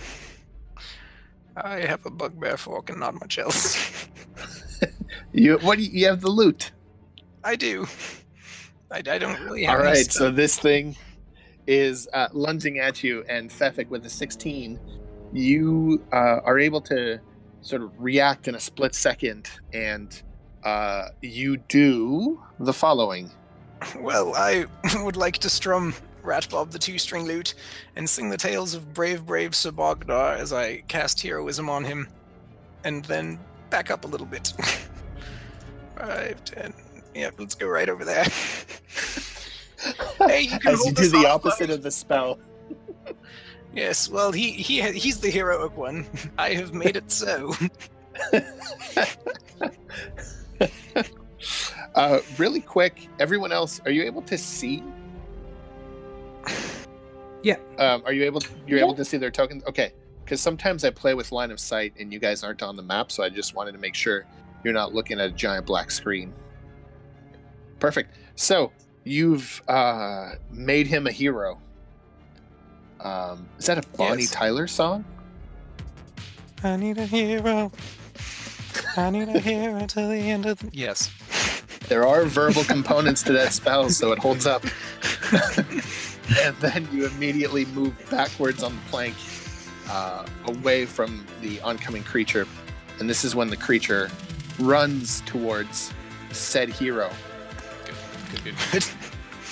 I 1.57 1.81
have 1.81 2.07
a 2.07 2.11
bugbear 2.11 2.57
fork 2.57 2.91
and 2.91 3.01
not 3.01 3.15
much 3.15 3.39
else. 3.39 4.09
You 5.33 5.59
what? 5.59 5.79
Do 5.79 5.85
you, 5.85 5.91
you 5.93 6.07
have 6.07 6.21
the 6.21 6.31
loot. 6.31 6.73
I 7.43 7.57
do. 7.57 7.87
I, 8.91 8.99
I 8.99 9.19
don't 9.19 9.41
really 9.41 9.65
have 9.65 9.81
All 9.81 9.87
any 9.87 9.99
right, 9.99 10.13
so 10.13 10.31
this 10.31 10.59
thing 10.59 10.95
is 11.67 12.09
uh, 12.13 12.29
lunging 12.33 12.79
at 12.79 13.03
you, 13.03 13.25
and 13.29 13.49
Thefik 13.49 13.89
with 13.89 14.05
a 14.05 14.11
16, 14.11 14.79
you 15.33 16.03
uh, 16.13 16.41
are 16.45 16.59
able 16.59 16.81
to 16.83 17.19
sort 17.63 17.83
of 17.83 17.91
react 17.99 18.49
in 18.49 18.55
a 18.55 18.61
split 18.61 18.95
second, 18.95 19.51
and 19.73 20.23
uh, 20.65 21.09
you 21.23 21.57
do 21.57 22.41
the 22.61 22.73
following. 22.73 23.31
Well, 23.99 24.35
I 24.37 24.67
would 25.03 25.17
like 25.17 25.39
to 25.39 25.49
strum 25.51 25.95
Ratbob 26.23 26.71
the 26.71 26.79
two 26.79 26.99
string 26.99 27.25
lute 27.25 27.55
and 27.97 28.09
sing 28.09 28.29
the 28.31 28.37
tales 28.37 28.75
of 28.75 28.93
brave, 28.95 29.27
brave 29.27 29.55
Sir 29.55 29.71
Bogdar 29.73 30.37
as 30.37 30.53
I 30.53 30.83
cast 30.89 31.21
heroism 31.23 31.69
on 31.69 31.85
him, 31.85 32.09
and 32.85 33.05
then 33.07 33.39
back 33.71 33.91
up 33.91 34.05
a 34.05 34.09
little 34.09 34.27
bit. 34.27 34.53
Five, 35.97 36.45
ten. 36.45 36.75
Yep, 37.15 37.35
let's 37.39 37.55
go 37.55 37.69
right 37.69 37.89
over 37.89 38.05
there. 38.05 38.27
Hey, 40.19 40.43
you 40.43 40.59
can 40.61 40.75
As 40.75 40.85
you 40.85 40.93
do 40.93 41.09
the 41.09 41.27
opposite 41.27 41.71
of 41.71 41.83
the 41.83 41.91
spell. 41.91 42.39
Yes, 43.75 44.09
well, 44.09 44.33
he 44.33 44.51
he 44.53 44.83
he's 44.93 45.21
the 45.21 45.31
heroic 45.31 45.77
one. 45.77 46.07
I 46.39 46.51
have 46.55 46.75
made 46.75 46.97
it 46.97 47.11
so. 47.11 47.55
Uh, 51.95 52.21
really 52.39 52.61
quick, 52.61 53.09
everyone 53.19 53.53
else, 53.53 53.81
are 53.85 53.91
you 53.91 54.03
able 54.05 54.23
to 54.23 54.39
see? 54.39 54.83
Yeah. 57.45 57.57
Um, 57.77 58.05
are 58.07 58.13
you 58.13 58.23
able? 58.23 58.41
You're 58.69 58.79
Yeah. 58.79 58.85
able 58.85 58.95
to 58.95 59.05
see 59.05 59.17
their 59.17 59.33
tokens. 59.33 59.65
Okay, 59.65 59.93
because 60.25 60.41
sometimes 60.41 60.85
I 60.85 60.91
play 60.91 61.15
with 61.15 61.33
line 61.33 61.51
of 61.51 61.59
sight, 61.59 61.93
and 61.99 62.13
you 62.13 62.21
guys 62.21 62.45
aren't 62.45 62.63
on 62.63 62.77
the 62.77 62.85
map, 62.85 63.11
so 63.11 63.25
I 63.25 63.31
just 63.31 63.57
wanted 63.57 63.73
to 63.73 63.79
make 63.79 63.97
sure 63.97 64.25
you're 64.63 64.73
not 64.73 64.95
looking 64.95 65.19
at 65.19 65.27
a 65.31 65.33
giant 65.33 65.67
black 65.67 65.91
screen. 65.91 66.33
Perfect. 67.81 68.15
So 68.37 68.71
you've 69.03 69.61
uh, 69.67 70.35
made 70.53 70.87
him 70.87 71.09
a 71.09 71.11
hero. 71.11 71.61
Um, 73.03 73.47
is 73.59 73.67
that 73.67 73.79
a 73.79 73.89
Bonnie 73.97 74.23
Yes. 74.23 74.31
Tyler 74.31 74.67
song? 74.67 75.05
I 76.63 76.77
need 76.77 76.99
a 76.99 77.07
hero. 77.07 77.73
I 78.97 79.11
need 79.11 79.29
a 79.29 79.41
hero 79.41 79.87
till 79.89 80.09
the 80.09 80.17
end 80.17 80.47
of 80.47 80.59
the. 80.61 80.71
Yes. 80.73 81.11
There 81.89 82.07
are 82.07 82.25
verbal 82.25 82.65
components 82.65 83.23
to 83.25 83.33
that 83.33 83.53
spell, 83.53 83.91
so 83.91 84.13
it 84.13 84.19
holds 84.19 84.47
up. 84.47 84.65
and 86.41 86.57
then 86.61 86.89
you 86.93 87.07
immediately 87.07 87.65
move 87.67 87.95
backwards 88.11 88.63
on 88.63 88.75
the 88.75 88.81
plank 88.91 89.15
uh, 89.91 90.25
away 90.47 90.87
from 90.87 91.27
the 91.41 91.61
oncoming 91.63 92.05
creature. 92.05 92.47
And 93.01 93.11
this 93.11 93.25
is 93.25 93.35
when 93.35 93.51
the 93.51 93.57
creature 93.57 94.11
runs 94.61 95.23
towards 95.23 95.93
said 96.31 96.69
hero. 96.69 97.11
Good, 98.33 98.45
good, 98.45 98.55
good. 98.71 98.85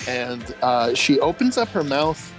And 0.08 0.54
uh, 0.62 0.94
she 0.94 1.18
opens 1.20 1.58
up 1.58 1.68
her 1.70 1.84
mouth 1.84 2.32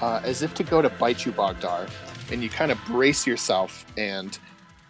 uh, 0.00 0.20
as 0.24 0.42
if 0.42 0.54
to 0.54 0.62
go 0.62 0.82
to 0.82 0.90
bite 0.90 1.24
you, 1.24 1.32
Bogdar. 1.32 1.90
And 2.30 2.42
you 2.42 2.48
kind 2.48 2.72
of 2.72 2.78
brace 2.86 3.26
yourself 3.26 3.84
and 3.96 4.38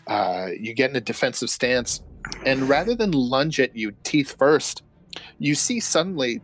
uh, 0.07 0.49
you 0.59 0.73
get 0.75 0.91
in 0.91 0.97
a 0.97 1.01
defensive 1.01 1.51
stance. 1.51 2.03
And 2.47 2.69
rather 2.69 2.95
than 2.95 3.11
lunge 3.13 3.61
at 3.61 3.77
you, 3.77 3.93
teeth 4.03 4.37
first, 4.39 4.83
you 5.39 5.55
see 5.55 5.81
suddenly 5.81 6.41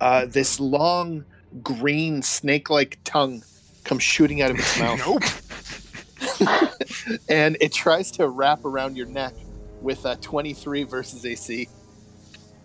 uh, 0.00 0.26
this 0.26 0.60
long, 0.60 1.24
green, 1.62 2.22
snake 2.22 2.70
like 2.70 2.98
tongue 3.04 3.42
come 3.84 3.98
shooting 3.98 4.42
out 4.42 4.50
of 4.50 4.58
its 4.58 4.78
mouth. 4.78 5.00
Nope. 6.40 6.40
and 7.28 7.56
it 7.60 7.72
tries 7.72 8.10
to 8.12 8.28
wrap 8.28 8.64
around 8.64 8.96
your 8.96 9.06
neck 9.06 9.34
with 9.80 10.04
a 10.04 10.16
23 10.16 10.84
versus 10.84 11.24
AC. 11.26 11.68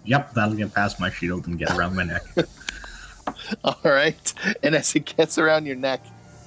Yep, 0.05 0.33
that'll 0.33 0.55
get 0.55 0.73
past 0.73 0.99
my 0.99 1.09
shield 1.09 1.47
and 1.47 1.59
get 1.59 1.71
around 1.71 1.95
my 1.95 2.03
neck. 2.03 2.21
All 3.63 3.79
right. 3.83 4.33
And 4.63 4.75
as 4.75 4.95
it 4.95 5.13
gets 5.17 5.37
around 5.37 5.65
your 5.65 5.75
neck, 5.75 6.05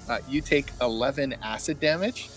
uh, 0.08 0.18
you 0.28 0.40
take 0.40 0.66
11 0.80 1.36
acid 1.42 1.80
damage. 1.80 2.28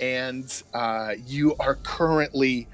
And 0.00 0.62
uh, 0.74 1.14
you 1.26 1.56
are 1.58 1.76
currently 1.76 2.68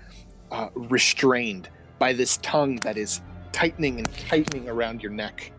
uh, 0.51 0.69
restrained 0.75 1.69
by 1.99 2.13
this 2.13 2.37
tongue 2.39 2.77
that 2.77 2.97
is 2.97 3.21
tightening 3.53 3.99
and 3.99 4.13
tightening 4.29 4.69
around 4.69 5.03
your 5.03 5.13
neck. 5.13 5.53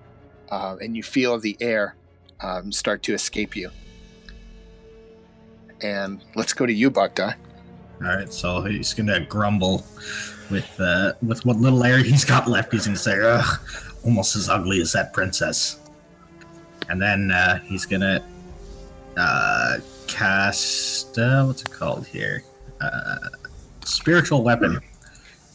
Uh, 0.49 0.77
and 0.81 0.95
you 0.95 1.01
feel 1.01 1.39
the 1.39 1.57
air 1.59 1.95
um, 2.41 2.71
start 2.71 3.01
to 3.03 3.13
escape 3.13 3.55
you. 3.55 3.71
And 5.81 6.23
let's 6.35 6.53
go 6.53 6.65
to 6.65 6.73
you, 6.73 6.91
Bogdar. 6.91 7.35
All 8.01 8.07
right, 8.07 8.31
so 8.31 8.61
he's 8.61 8.93
gonna 8.93 9.21
grumble 9.21 9.85
with 10.51 10.69
uh, 10.79 11.13
with 11.25 11.45
what 11.45 11.57
little 11.57 11.83
air 11.83 11.99
he's 11.99 12.25
got 12.25 12.47
left. 12.47 12.71
He's 12.73 12.85
gonna 12.85 12.97
say, 12.97 13.17
"Ugh, 13.21 13.59
almost 14.05 14.35
as 14.35 14.47
ugly 14.47 14.79
as 14.81 14.93
that 14.93 15.11
princess." 15.11 15.79
And 16.87 17.01
then 17.01 17.31
uh, 17.31 17.59
he's 17.59 17.85
gonna 17.85 18.23
uh, 19.17 19.77
cast 20.07 21.17
uh, 21.17 21.43
what's 21.45 21.61
it 21.61 21.71
called 21.71 22.05
here? 22.07 22.43
Uh, 22.79 23.17
spiritual 23.83 24.43
weapon, 24.43 24.79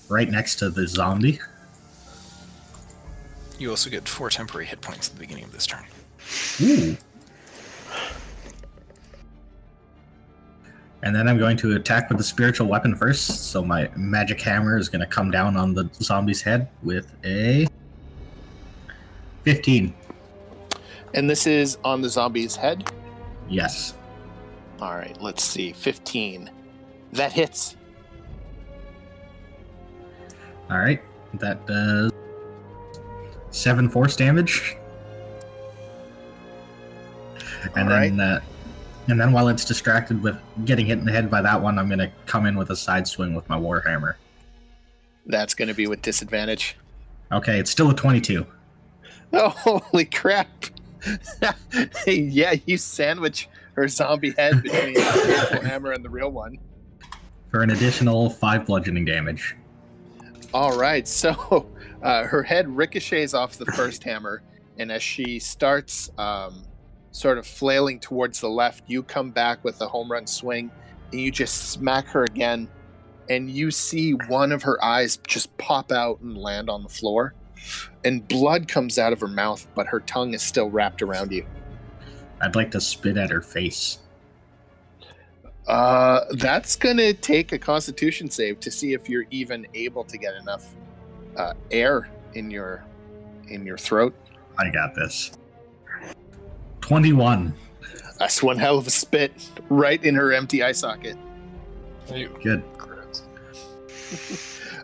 right 0.08 0.28
next 0.28 0.56
to 0.56 0.70
the 0.70 0.86
zombie. 0.86 1.38
You 3.58 3.70
also 3.70 3.90
get 3.90 4.08
four 4.08 4.30
temporary 4.30 4.66
hit 4.66 4.80
points 4.80 5.08
at 5.08 5.14
the 5.14 5.20
beginning 5.20 5.44
of 5.44 5.52
this 5.52 5.66
turn. 5.66 5.84
Ooh. 6.62 6.96
And 11.02 11.14
then 11.14 11.28
I'm 11.28 11.38
going 11.38 11.56
to 11.58 11.76
attack 11.76 12.08
with 12.08 12.18
the 12.18 12.24
spiritual 12.24 12.66
weapon 12.68 12.94
first. 12.94 13.50
So 13.50 13.62
my 13.62 13.90
magic 13.96 14.40
hammer 14.40 14.76
is 14.76 14.88
going 14.88 15.00
to 15.00 15.06
come 15.06 15.30
down 15.30 15.56
on 15.56 15.74
the 15.74 15.88
zombie's 15.94 16.42
head 16.42 16.68
with 16.82 17.12
a 17.24 17.66
15. 19.44 19.94
And 21.14 21.28
this 21.28 21.46
is 21.46 21.78
on 21.84 22.02
the 22.02 22.08
zombie's 22.08 22.56
head. 22.56 22.90
Yes. 23.48 23.94
All 24.80 24.94
right, 24.94 25.20
let's 25.20 25.42
see. 25.42 25.72
15. 25.72 26.50
That 27.12 27.32
hits. 27.32 27.76
All 30.70 30.78
right. 30.78 31.02
That 31.34 31.66
does 31.66 32.12
seven 33.50 33.88
force 33.88 34.16
damage. 34.16 34.76
And 37.76 37.92
All 37.92 38.00
then, 38.00 38.20
uh, 38.20 38.40
and 39.08 39.20
then 39.20 39.32
while 39.32 39.48
it's 39.48 39.64
distracted 39.64 40.22
with 40.22 40.36
getting 40.64 40.86
hit 40.86 40.98
in 40.98 41.04
the 41.04 41.12
head 41.12 41.30
by 41.30 41.42
that 41.42 41.60
one, 41.60 41.78
I'm 41.78 41.88
going 41.88 41.98
to 41.98 42.10
come 42.26 42.46
in 42.46 42.56
with 42.56 42.70
a 42.70 42.76
side 42.76 43.06
swing 43.06 43.34
with 43.34 43.48
my 43.48 43.58
warhammer. 43.58 44.14
That's 45.26 45.54
going 45.54 45.68
to 45.68 45.74
be 45.74 45.86
with 45.86 46.00
disadvantage. 46.00 46.76
Okay, 47.32 47.58
it's 47.58 47.70
still 47.70 47.90
a 47.90 47.94
22. 47.94 48.46
Oh, 49.32 49.48
holy 49.90 50.04
crap. 50.04 50.48
yeah, 52.06 52.54
you 52.66 52.76
sandwich 52.76 53.48
her 53.74 53.88
zombie 53.88 54.32
head 54.36 54.62
between 54.62 54.94
the 54.94 55.60
hammer 55.64 55.92
and 55.92 56.04
the 56.04 56.10
real 56.10 56.30
one. 56.30 56.58
for 57.50 57.62
an 57.62 57.70
additional 57.70 58.28
five 58.28 58.66
bludgeoning 58.66 59.04
damage. 59.04 59.56
All 60.52 60.76
right, 60.76 61.06
so 61.06 61.66
uh, 62.02 62.24
her 62.24 62.42
head 62.42 62.68
ricochets 62.68 63.34
off 63.34 63.56
the 63.56 63.66
first 63.66 64.02
hammer, 64.02 64.42
and 64.78 64.90
as 64.90 65.02
she 65.02 65.38
starts 65.38 66.10
um, 66.18 66.64
sort 67.12 67.38
of 67.38 67.46
flailing 67.46 68.00
towards 68.00 68.40
the 68.40 68.48
left, 68.48 68.84
you 68.88 69.02
come 69.02 69.30
back 69.30 69.64
with 69.64 69.80
a 69.80 69.88
home 69.88 70.10
run 70.10 70.26
swing, 70.26 70.70
and 71.12 71.20
you 71.20 71.30
just 71.30 71.70
smack 71.70 72.06
her 72.08 72.24
again, 72.24 72.68
and 73.28 73.48
you 73.48 73.70
see 73.70 74.12
one 74.12 74.50
of 74.50 74.62
her 74.64 74.82
eyes 74.84 75.18
just 75.26 75.56
pop 75.56 75.92
out 75.92 76.20
and 76.20 76.36
land 76.36 76.68
on 76.68 76.82
the 76.82 76.88
floor, 76.88 77.34
and 78.04 78.26
blood 78.28 78.68
comes 78.68 78.98
out 78.98 79.12
of 79.12 79.20
her 79.20 79.28
mouth, 79.28 79.66
but 79.74 79.86
her 79.86 80.00
tongue 80.00 80.34
is 80.34 80.42
still 80.42 80.70
wrapped 80.70 81.02
around 81.02 81.32
you. 81.32 81.46
I'd 82.40 82.54
like 82.54 82.70
to 82.72 82.80
spit 82.80 83.16
at 83.16 83.30
her 83.30 83.42
face. 83.42 83.98
Uh, 85.66 86.24
that's 86.32 86.74
gonna 86.74 87.12
take 87.12 87.52
a 87.52 87.58
Constitution 87.58 88.30
save 88.30 88.60
to 88.60 88.70
see 88.70 88.92
if 88.92 89.08
you're 89.08 89.26
even 89.30 89.66
able 89.74 90.04
to 90.04 90.18
get 90.18 90.34
enough 90.34 90.74
uh, 91.36 91.54
air 91.70 92.08
in 92.34 92.50
your 92.50 92.84
in 93.48 93.66
your 93.66 93.78
throat. 93.78 94.14
I 94.58 94.70
got 94.70 94.94
this. 94.94 95.32
21. 96.80 97.54
That's 98.18 98.42
one 98.42 98.58
hell 98.58 98.78
of 98.78 98.86
a 98.86 98.90
spit 98.90 99.32
right 99.68 100.02
in 100.02 100.14
her 100.14 100.32
empty 100.32 100.62
eye 100.62 100.72
socket. 100.72 101.16
Good. 102.42 102.62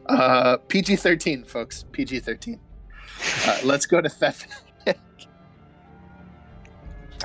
Uh, 0.07 0.57
PG 0.69 0.97
thirteen, 0.97 1.43
folks. 1.43 1.85
PG 1.91 2.21
thirteen. 2.21 2.61
Uh, 3.45 3.59
let's 3.65 3.87
go 3.87 4.01
to 4.01 4.09
theft. 4.09 4.47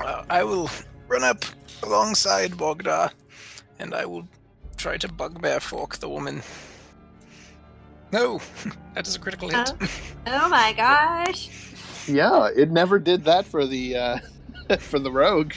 Uh, 0.00 0.24
I 0.28 0.42
will 0.42 0.70
run 1.06 1.22
up 1.22 1.44
alongside 1.82 2.52
Bogdar, 2.52 3.12
and 3.78 3.94
I 3.94 4.06
will 4.06 4.26
try 4.76 4.96
to 4.96 5.08
bugbear 5.08 5.60
fork 5.60 5.98
the 5.98 6.08
woman. 6.08 6.42
No, 8.10 8.40
that 8.94 9.06
is 9.06 9.16
a 9.16 9.18
critical 9.18 9.48
hit. 9.48 9.72
Oh 10.26 10.48
my 10.48 10.72
gosh. 10.72 11.50
Yeah, 12.08 12.48
it 12.54 12.70
never 12.70 12.98
did 12.98 13.24
that 13.24 13.44
for 13.44 13.66
the 13.66 13.96
uh, 13.96 14.18
for 14.78 14.98
the 14.98 15.10
rogue. 15.10 15.52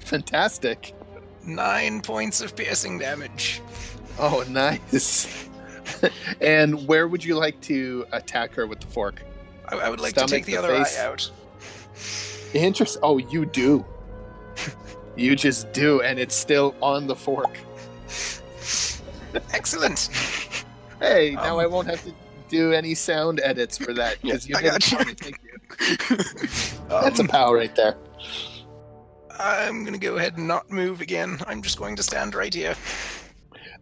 Fantastic. 0.00 0.94
nine 1.44 2.00
points 2.00 2.40
of 2.40 2.56
piercing 2.56 2.98
damage. 2.98 3.60
Oh, 4.18 4.44
nice. 4.50 5.48
and 6.40 6.86
where 6.86 7.08
would 7.08 7.24
you 7.24 7.34
like 7.36 7.60
to 7.62 8.06
attack 8.12 8.54
her 8.54 8.66
with 8.66 8.80
the 8.80 8.86
fork? 8.86 9.22
I, 9.72 9.76
I 9.76 9.90
would 9.90 10.00
like 10.00 10.10
Stomach, 10.10 10.28
to 10.30 10.34
take 10.36 10.44
the, 10.46 10.52
the 10.52 10.58
other 10.58 10.76
face. 10.76 10.98
eye 10.98 11.04
out. 11.06 11.30
Interest. 12.54 12.98
Oh, 13.02 13.18
you 13.18 13.46
do. 13.46 13.84
you 15.16 15.36
just 15.36 15.72
do, 15.72 16.00
and 16.02 16.18
it's 16.18 16.34
still 16.34 16.74
on 16.82 17.06
the 17.06 17.14
fork. 17.16 17.58
Excellent. 19.52 20.08
Hey, 21.00 21.32
now 21.34 21.54
Um, 21.54 21.60
I 21.60 21.66
won't 21.66 21.86
have 21.88 22.02
to 22.04 22.12
do 22.48 22.72
any 22.72 22.94
sound 22.94 23.40
edits 23.42 23.78
for 23.78 23.94
that 23.94 24.20
because 24.20 24.48
you 24.48 24.56
I 24.56 24.62
got 24.62 24.90
you. 24.90 24.98
thank 24.98 25.38
you. 25.44 26.16
That's 26.88 27.18
a 27.20 27.22
Um, 27.22 27.28
pow 27.28 27.54
right 27.54 27.74
there. 27.76 27.96
I'm 29.38 29.84
gonna 29.84 29.98
go 29.98 30.16
ahead 30.16 30.36
and 30.36 30.46
not 30.46 30.70
move 30.70 31.00
again. 31.00 31.38
I'm 31.46 31.62
just 31.62 31.78
going 31.78 31.96
to 31.96 32.02
stand 32.02 32.34
right 32.34 32.52
here. 32.52 32.74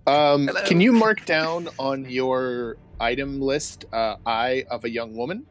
Um, 0.06 0.48
can 0.66 0.80
you 0.80 0.92
mark 0.92 1.24
down 1.26 1.68
on 1.78 2.08
your 2.08 2.76
item 3.00 3.40
list 3.40 3.86
uh, 3.92 4.16
"Eye 4.26 4.64
of 4.70 4.84
a 4.84 4.90
Young 4.90 5.16
Woman"? 5.16 5.46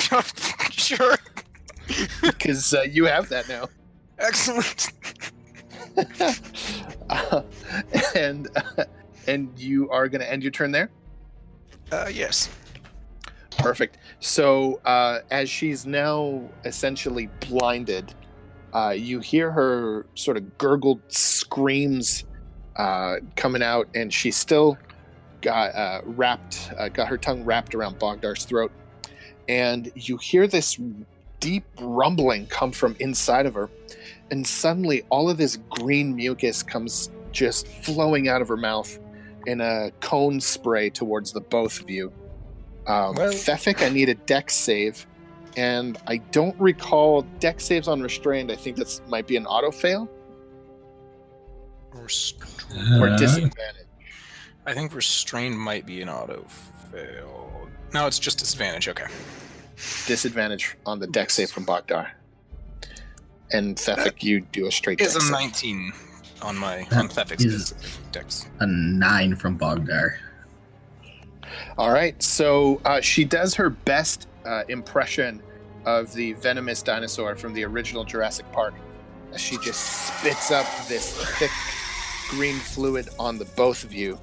sure. 0.70 1.16
Because 2.22 2.74
uh, 2.74 2.82
you 2.82 3.06
have 3.06 3.28
that 3.28 3.48
now. 3.48 3.68
Excellent. 4.18 4.92
Uh, 7.10 7.42
and 8.14 8.48
uh, 8.54 8.84
and 9.26 9.58
you 9.58 9.88
are 9.90 10.08
going 10.08 10.20
to 10.20 10.30
end 10.30 10.42
your 10.42 10.52
turn 10.52 10.70
there. 10.70 10.90
Uh, 11.90 12.08
yes. 12.12 12.50
Perfect. 13.58 13.98
So 14.20 14.80
uh, 14.84 15.20
as 15.30 15.50
she's 15.50 15.86
now 15.86 16.42
essentially 16.64 17.28
blinded, 17.48 18.14
uh, 18.72 18.90
you 18.90 19.20
hear 19.20 19.50
her 19.50 20.06
sort 20.14 20.36
of 20.36 20.58
gurgled 20.58 21.00
screams 21.08 22.24
uh, 22.76 23.16
coming 23.36 23.62
out, 23.62 23.88
and 23.94 24.12
she's 24.12 24.36
still 24.36 24.78
got 25.40 25.74
uh, 25.74 26.00
wrapped, 26.04 26.72
uh, 26.78 26.88
got 26.88 27.08
her 27.08 27.18
tongue 27.18 27.44
wrapped 27.44 27.74
around 27.74 27.98
Bogdar's 27.98 28.44
throat, 28.44 28.70
and 29.48 29.90
you 29.94 30.16
hear 30.16 30.46
this 30.46 30.78
deep 31.40 31.64
rumbling 31.80 32.46
come 32.46 32.72
from 32.72 32.96
inside 33.00 33.46
of 33.46 33.54
her, 33.54 33.70
and 34.30 34.46
suddenly 34.46 35.02
all 35.10 35.30
of 35.30 35.36
this 35.38 35.58
green 35.70 36.14
mucus 36.14 36.62
comes 36.62 37.10
just 37.32 37.66
flowing 37.68 38.28
out 38.28 38.42
of 38.42 38.48
her 38.48 38.56
mouth 38.56 38.98
in 39.46 39.60
a 39.60 39.90
cone 40.00 40.40
spray 40.40 40.90
towards 40.90 41.32
the 41.32 41.40
both 41.40 41.80
of 41.80 41.88
you. 41.88 42.12
Um, 42.86 43.14
Well- 43.14 43.32
Thefik, 43.32 43.82
I 43.84 43.88
need 43.90 44.08
a 44.08 44.14
dex 44.14 44.54
save, 44.54 45.06
and 45.56 45.98
I 46.06 46.18
don't 46.18 46.58
recall 46.60 47.22
dex 47.40 47.64
saves 47.64 47.88
on 47.88 48.00
restrained. 48.00 48.50
I 48.50 48.56
think 48.56 48.76
that's 48.76 49.00
might 49.08 49.26
be 49.26 49.36
an 49.36 49.46
auto 49.46 49.70
fail 49.70 50.08
or 53.00 53.08
Uh, 53.08 53.16
disadvantage. 53.16 53.86
I 54.66 54.74
think 54.74 54.94
restrain 54.94 55.56
might 55.56 55.86
be 55.86 56.02
an 56.02 56.08
auto 56.08 56.44
fail. 56.92 57.57
No, 57.92 58.06
it's 58.06 58.18
just 58.18 58.38
disadvantage. 58.38 58.88
Okay. 58.88 59.06
Disadvantage 60.06 60.76
on 60.86 60.98
the 60.98 61.06
dex 61.06 61.34
save 61.34 61.50
from 61.50 61.64
Bogdar. 61.64 62.10
And 63.52 63.76
Thefik, 63.76 64.22
you 64.22 64.40
do 64.40 64.66
a 64.66 64.72
straight 64.72 64.98
dex 64.98 65.10
Is 65.10 65.16
a 65.16 65.20
save. 65.22 65.30
19 65.32 65.92
on 66.42 66.56
my 66.56 66.86
That 66.90 66.98
on 66.98 67.08
Thefik's 67.08 67.44
is- 67.44 67.74
dex. 68.12 68.46
a 68.60 68.66
nine 68.66 69.34
from 69.36 69.58
Bogdar. 69.58 70.16
All 71.78 71.90
right, 71.92 72.20
so 72.22 72.80
uh, 72.84 73.00
she 73.00 73.24
does 73.24 73.54
her 73.54 73.70
best 73.70 74.28
uh, 74.44 74.64
impression 74.68 75.42
of 75.86 76.12
the 76.12 76.34
venomous 76.34 76.82
dinosaur 76.82 77.36
from 77.36 77.54
the 77.54 77.64
original 77.64 78.04
Jurassic 78.04 78.50
Park. 78.52 78.74
As 79.32 79.40
she 79.40 79.56
just 79.58 80.08
spits 80.18 80.50
up 80.50 80.66
this 80.88 81.14
thick 81.38 81.50
green 82.30 82.56
fluid 82.56 83.08
on 83.18 83.38
the 83.38 83.44
both 83.44 83.84
of 83.84 83.92
you. 83.94 84.18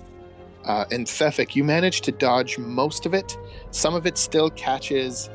Uh, 0.65 0.86
and 0.91 1.06
Thefik, 1.06 1.56
you 1.56 1.63
manage 1.63 2.01
to 2.01 2.12
dodge 2.12 2.58
most 2.58 3.06
of 3.06 3.13
it. 3.13 3.38
Some 3.71 3.93
of 3.93 4.06
it 4.08 4.17
still 4.17 4.49
catches 4.51 5.30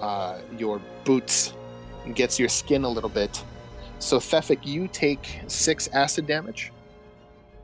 uh, 0.00 0.40
your 0.58 0.80
boots 1.04 1.54
and 2.04 2.14
gets 2.14 2.38
your 2.38 2.50
skin 2.50 2.84
a 2.84 2.88
little 2.88 3.08
bit. 3.10 3.42
So 3.98 4.18
Thefik, 4.18 4.66
you 4.66 4.86
take 4.88 5.40
six 5.46 5.88
acid 5.88 6.26
damage, 6.26 6.70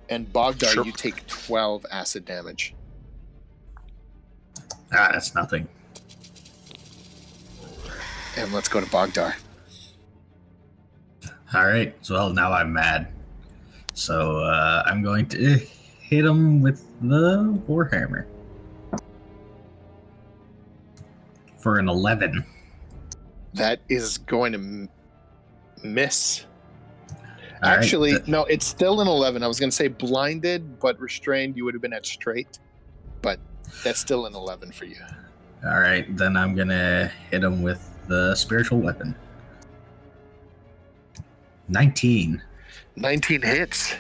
and 0.08 0.32
Bogdar, 0.32 0.72
Sure. 0.72 0.84
you 0.84 0.92
take 0.92 1.26
twelve 1.26 1.84
acid 1.90 2.24
damage. 2.24 2.74
Ah, 4.92 5.10
that's 5.12 5.34
nothing. 5.34 5.68
And 8.36 8.52
let's 8.52 8.68
go 8.68 8.80
to 8.80 8.86
Bogdar. 8.86 9.34
All 11.52 11.66
right. 11.66 11.94
So 12.00 12.14
well, 12.14 12.32
now 12.32 12.52
I'm 12.52 12.72
mad. 12.72 13.08
So 13.92 14.38
uh, 14.38 14.84
I'm 14.86 15.02
going 15.02 15.26
to 15.26 15.60
hit 16.10 16.24
him 16.24 16.60
with 16.60 16.84
the 17.02 17.56
warhammer 17.68 18.24
for 21.58 21.78
an 21.78 21.88
eleven. 21.88 22.44
That 23.54 23.80
is 23.88 24.18
going 24.18 24.52
to 24.52 24.58
m- 24.58 24.88
miss. 25.84 26.44
All 27.62 27.70
right, 27.70 27.78
Actually, 27.78 28.10
th- 28.12 28.26
no, 28.26 28.44
it's 28.44 28.64
still 28.66 29.00
an 29.02 29.08
11. 29.08 29.42
I 29.42 29.46
was 29.48 29.58
going 29.60 29.68
to 29.70 29.76
say 29.76 29.88
blinded, 29.88 30.78
but 30.80 30.98
restrained, 30.98 31.56
you 31.56 31.64
would 31.64 31.74
have 31.74 31.82
been 31.82 31.92
at 31.92 32.06
straight. 32.06 32.58
But 33.22 33.38
that's 33.84 33.98
still 34.00 34.24
an 34.26 34.34
11 34.34 34.72
for 34.72 34.86
you. 34.86 34.96
all 35.64 35.78
right. 35.80 36.16
Then 36.16 36.36
I'm 36.36 36.54
gonna 36.54 37.10
hit 37.30 37.44
him 37.44 37.62
with 37.62 37.86
the 38.08 38.34
spiritual 38.34 38.78
weapon. 38.80 39.14
Nineteen 41.68 42.42
19 42.96 43.42
hits. 43.42 43.94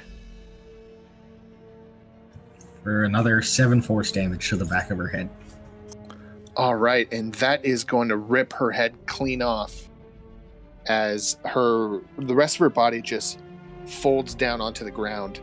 For 2.82 3.04
another 3.04 3.42
seven 3.42 3.82
force 3.82 4.12
damage 4.12 4.48
to 4.48 4.56
the 4.56 4.64
back 4.64 4.90
of 4.90 4.98
her 4.98 5.08
head. 5.08 5.28
All 6.56 6.74
right, 6.74 7.10
and 7.12 7.34
that 7.34 7.64
is 7.64 7.84
going 7.84 8.08
to 8.08 8.16
rip 8.16 8.52
her 8.52 8.70
head 8.70 8.94
clean 9.06 9.42
off 9.42 9.88
as 10.86 11.36
her 11.44 12.00
the 12.18 12.34
rest 12.34 12.56
of 12.56 12.60
her 12.60 12.70
body 12.70 13.00
just 13.00 13.38
folds 13.86 14.34
down 14.34 14.60
onto 14.60 14.84
the 14.84 14.90
ground. 14.90 15.40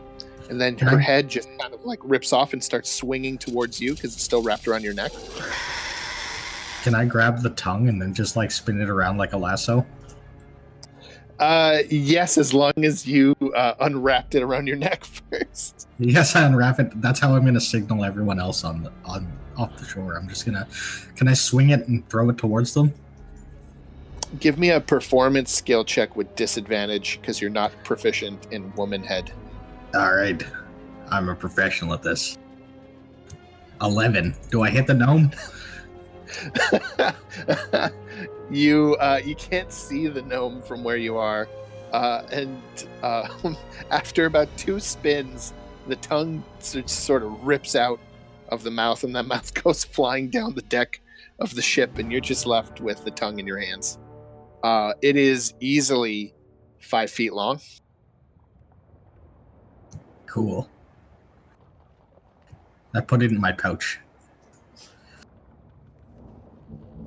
And 0.50 0.60
then 0.60 0.78
her 0.78 0.98
head 0.98 1.28
just 1.28 1.48
kind 1.58 1.74
of 1.74 1.84
like 1.84 1.98
rips 2.02 2.32
off 2.32 2.54
and 2.54 2.64
starts 2.64 2.90
swinging 2.90 3.36
towards 3.36 3.80
you 3.80 3.94
because 3.94 4.14
it's 4.14 4.22
still 4.22 4.42
wrapped 4.42 4.66
around 4.66 4.82
your 4.82 4.94
neck. 4.94 5.12
Can 6.82 6.94
I 6.94 7.04
grab 7.04 7.42
the 7.42 7.50
tongue 7.50 7.88
and 7.88 8.00
then 8.00 8.14
just 8.14 8.34
like 8.34 8.50
spin 8.50 8.80
it 8.80 8.88
around 8.88 9.18
like 9.18 9.34
a 9.34 9.36
lasso? 9.36 9.84
Uh, 11.38 11.78
yes, 11.88 12.36
as 12.36 12.52
long 12.52 12.72
as 12.82 13.06
you 13.06 13.36
uh, 13.54 13.74
unwrapped 13.80 14.34
it 14.34 14.42
around 14.42 14.66
your 14.66 14.76
neck 14.76 15.04
first. 15.30 15.88
Yes, 15.98 16.34
I 16.34 16.44
unwrap 16.44 16.80
it. 16.80 17.00
That's 17.00 17.20
how 17.20 17.34
I'm 17.34 17.44
gonna 17.44 17.60
signal 17.60 18.04
everyone 18.04 18.40
else 18.40 18.64
on 18.64 18.82
the 18.82 18.92
on 19.04 19.30
off 19.56 19.76
the 19.76 19.84
shore. 19.84 20.16
I'm 20.16 20.28
just 20.28 20.44
gonna. 20.44 20.66
Can 21.16 21.28
I 21.28 21.34
swing 21.34 21.70
it 21.70 21.86
and 21.88 22.08
throw 22.08 22.28
it 22.30 22.38
towards 22.38 22.74
them? 22.74 22.92
Give 24.40 24.58
me 24.58 24.70
a 24.70 24.80
performance 24.80 25.52
skill 25.52 25.84
check 25.84 26.16
with 26.16 26.34
disadvantage 26.34 27.20
because 27.20 27.40
you're 27.40 27.50
not 27.50 27.72
proficient 27.84 28.48
in 28.50 28.74
woman 28.74 29.02
head. 29.02 29.32
All 29.94 30.14
right, 30.14 30.42
I'm 31.10 31.28
a 31.28 31.34
professional 31.34 31.94
at 31.94 32.02
this. 32.02 32.36
Eleven. 33.80 34.34
Do 34.50 34.62
I 34.62 34.70
hit 34.70 34.88
the 34.88 34.94
gnome? 34.94 35.30
you 38.50 38.96
uh, 39.00 39.20
you 39.24 39.34
can't 39.34 39.72
see 39.72 40.06
the 40.06 40.22
gnome 40.22 40.62
from 40.62 40.82
where 40.82 40.96
you 40.96 41.16
are, 41.16 41.48
uh, 41.92 42.22
and 42.32 42.62
uh, 43.02 43.28
after 43.90 44.26
about 44.26 44.48
two 44.56 44.80
spins, 44.80 45.52
the 45.86 45.96
tongue 45.96 46.42
sort 46.58 47.22
of 47.22 47.46
rips 47.46 47.74
out 47.74 48.00
of 48.48 48.62
the 48.62 48.70
mouth, 48.70 49.04
and 49.04 49.14
that 49.14 49.26
mouth 49.26 49.52
goes 49.62 49.84
flying 49.84 50.28
down 50.28 50.54
the 50.54 50.62
deck 50.62 51.00
of 51.38 51.54
the 51.54 51.62
ship, 51.62 51.98
and 51.98 52.10
you're 52.10 52.20
just 52.20 52.46
left 52.46 52.80
with 52.80 53.04
the 53.04 53.10
tongue 53.10 53.38
in 53.38 53.46
your 53.46 53.58
hands. 53.58 53.98
Uh, 54.62 54.92
it 55.02 55.16
is 55.16 55.54
easily 55.60 56.34
five 56.78 57.10
feet 57.10 57.32
long. 57.32 57.60
Cool. 60.26 60.68
I 62.94 63.00
put 63.00 63.22
it 63.22 63.30
in 63.30 63.40
my 63.40 63.52
pouch. 63.52 64.00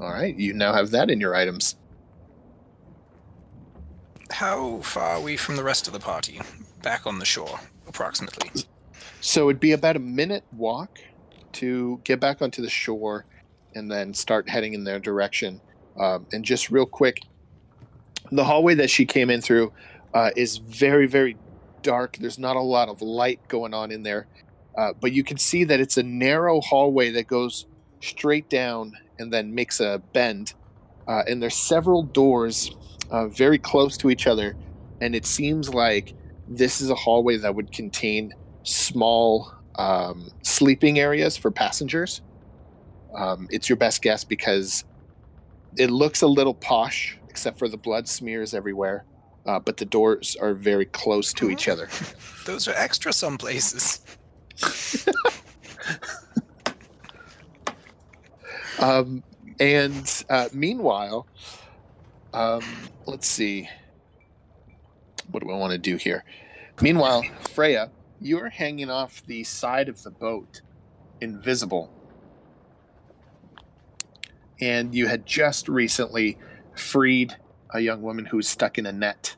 All 0.01 0.11
right, 0.11 0.35
you 0.35 0.53
now 0.53 0.73
have 0.73 0.89
that 0.91 1.11
in 1.11 1.21
your 1.21 1.35
items. 1.35 1.75
How 4.31 4.79
far 4.81 5.17
are 5.17 5.21
we 5.21 5.37
from 5.37 5.57
the 5.57 5.63
rest 5.63 5.85
of 5.85 5.93
the 5.93 5.99
party? 5.99 6.41
Back 6.81 7.05
on 7.05 7.19
the 7.19 7.25
shore, 7.25 7.59
approximately. 7.87 8.63
So 9.19 9.49
it'd 9.49 9.59
be 9.59 9.73
about 9.73 9.95
a 9.95 9.99
minute 9.99 10.43
walk 10.53 10.97
to 11.53 12.01
get 12.03 12.19
back 12.19 12.41
onto 12.41 12.63
the 12.63 12.69
shore 12.69 13.25
and 13.75 13.91
then 13.91 14.15
start 14.15 14.49
heading 14.49 14.73
in 14.73 14.85
their 14.85 14.99
direction. 14.99 15.61
Um, 15.99 16.25
and 16.31 16.43
just 16.43 16.71
real 16.71 16.87
quick, 16.87 17.21
the 18.31 18.43
hallway 18.43 18.73
that 18.75 18.89
she 18.89 19.05
came 19.05 19.29
in 19.29 19.39
through 19.39 19.71
uh, 20.15 20.31
is 20.35 20.57
very, 20.57 21.05
very 21.05 21.37
dark. 21.83 22.17
There's 22.17 22.39
not 22.39 22.55
a 22.55 22.61
lot 22.61 22.89
of 22.89 23.03
light 23.03 23.47
going 23.47 23.75
on 23.75 23.91
in 23.91 24.01
there, 24.01 24.25
uh, 24.75 24.93
but 24.99 25.11
you 25.11 25.23
can 25.23 25.37
see 25.37 25.63
that 25.65 25.79
it's 25.79 25.97
a 25.97 26.03
narrow 26.03 26.59
hallway 26.59 27.11
that 27.11 27.27
goes 27.27 27.67
straight 27.99 28.49
down 28.49 28.93
and 29.21 29.31
then 29.31 29.55
makes 29.55 29.79
a 29.79 30.01
bend. 30.13 30.53
Uh, 31.07 31.23
and 31.27 31.41
there's 31.41 31.55
several 31.55 32.03
doors 32.03 32.75
uh, 33.09 33.27
very 33.27 33.57
close 33.57 33.97
to 33.97 34.09
each 34.09 34.27
other, 34.27 34.55
and 34.99 35.15
it 35.15 35.25
seems 35.25 35.73
like 35.73 36.13
this 36.47 36.81
is 36.81 36.89
a 36.89 36.95
hallway 36.95 37.37
that 37.37 37.55
would 37.55 37.71
contain 37.71 38.33
small 38.63 39.53
um, 39.75 40.29
sleeping 40.43 40.99
areas 40.99 41.37
for 41.37 41.51
passengers. 41.51 42.21
Um, 43.15 43.47
it's 43.51 43.69
your 43.69 43.77
best 43.77 44.01
guess 44.01 44.23
because 44.23 44.85
it 45.77 45.89
looks 45.89 46.21
a 46.21 46.27
little 46.27 46.53
posh, 46.53 47.17
except 47.29 47.57
for 47.57 47.67
the 47.67 47.77
blood 47.77 48.07
smears 48.07 48.53
everywhere. 48.53 49.05
Uh, 49.45 49.59
but 49.59 49.77
the 49.77 49.85
doors 49.85 50.35
are 50.39 50.53
very 50.53 50.85
close 50.85 51.33
to 51.33 51.49
each 51.49 51.67
other. 51.67 51.89
Those 52.45 52.67
are 52.67 52.75
extra 52.75 53.11
some 53.11 53.37
places. 53.37 54.01
Um, 58.81 59.23
and 59.59 60.25
uh, 60.29 60.49
meanwhile, 60.53 61.27
um, 62.33 62.63
let's 63.05 63.27
see. 63.27 63.69
What 65.29 65.43
do 65.43 65.51
I 65.51 65.57
want 65.57 65.71
to 65.71 65.77
do 65.77 65.97
here? 65.97 66.23
Meanwhile, 66.81 67.23
Freya, 67.53 67.91
you're 68.19 68.49
hanging 68.49 68.89
off 68.89 69.23
the 69.25 69.43
side 69.43 69.87
of 69.87 70.01
the 70.03 70.09
boat, 70.09 70.61
invisible. 71.21 71.91
And 74.59 74.93
you 74.93 75.07
had 75.07 75.25
just 75.25 75.69
recently 75.69 76.37
freed 76.75 77.37
a 77.69 77.79
young 77.79 78.01
woman 78.01 78.25
who 78.25 78.37
was 78.37 78.47
stuck 78.47 78.77
in 78.77 78.85
a 78.85 78.91
net. 78.91 79.35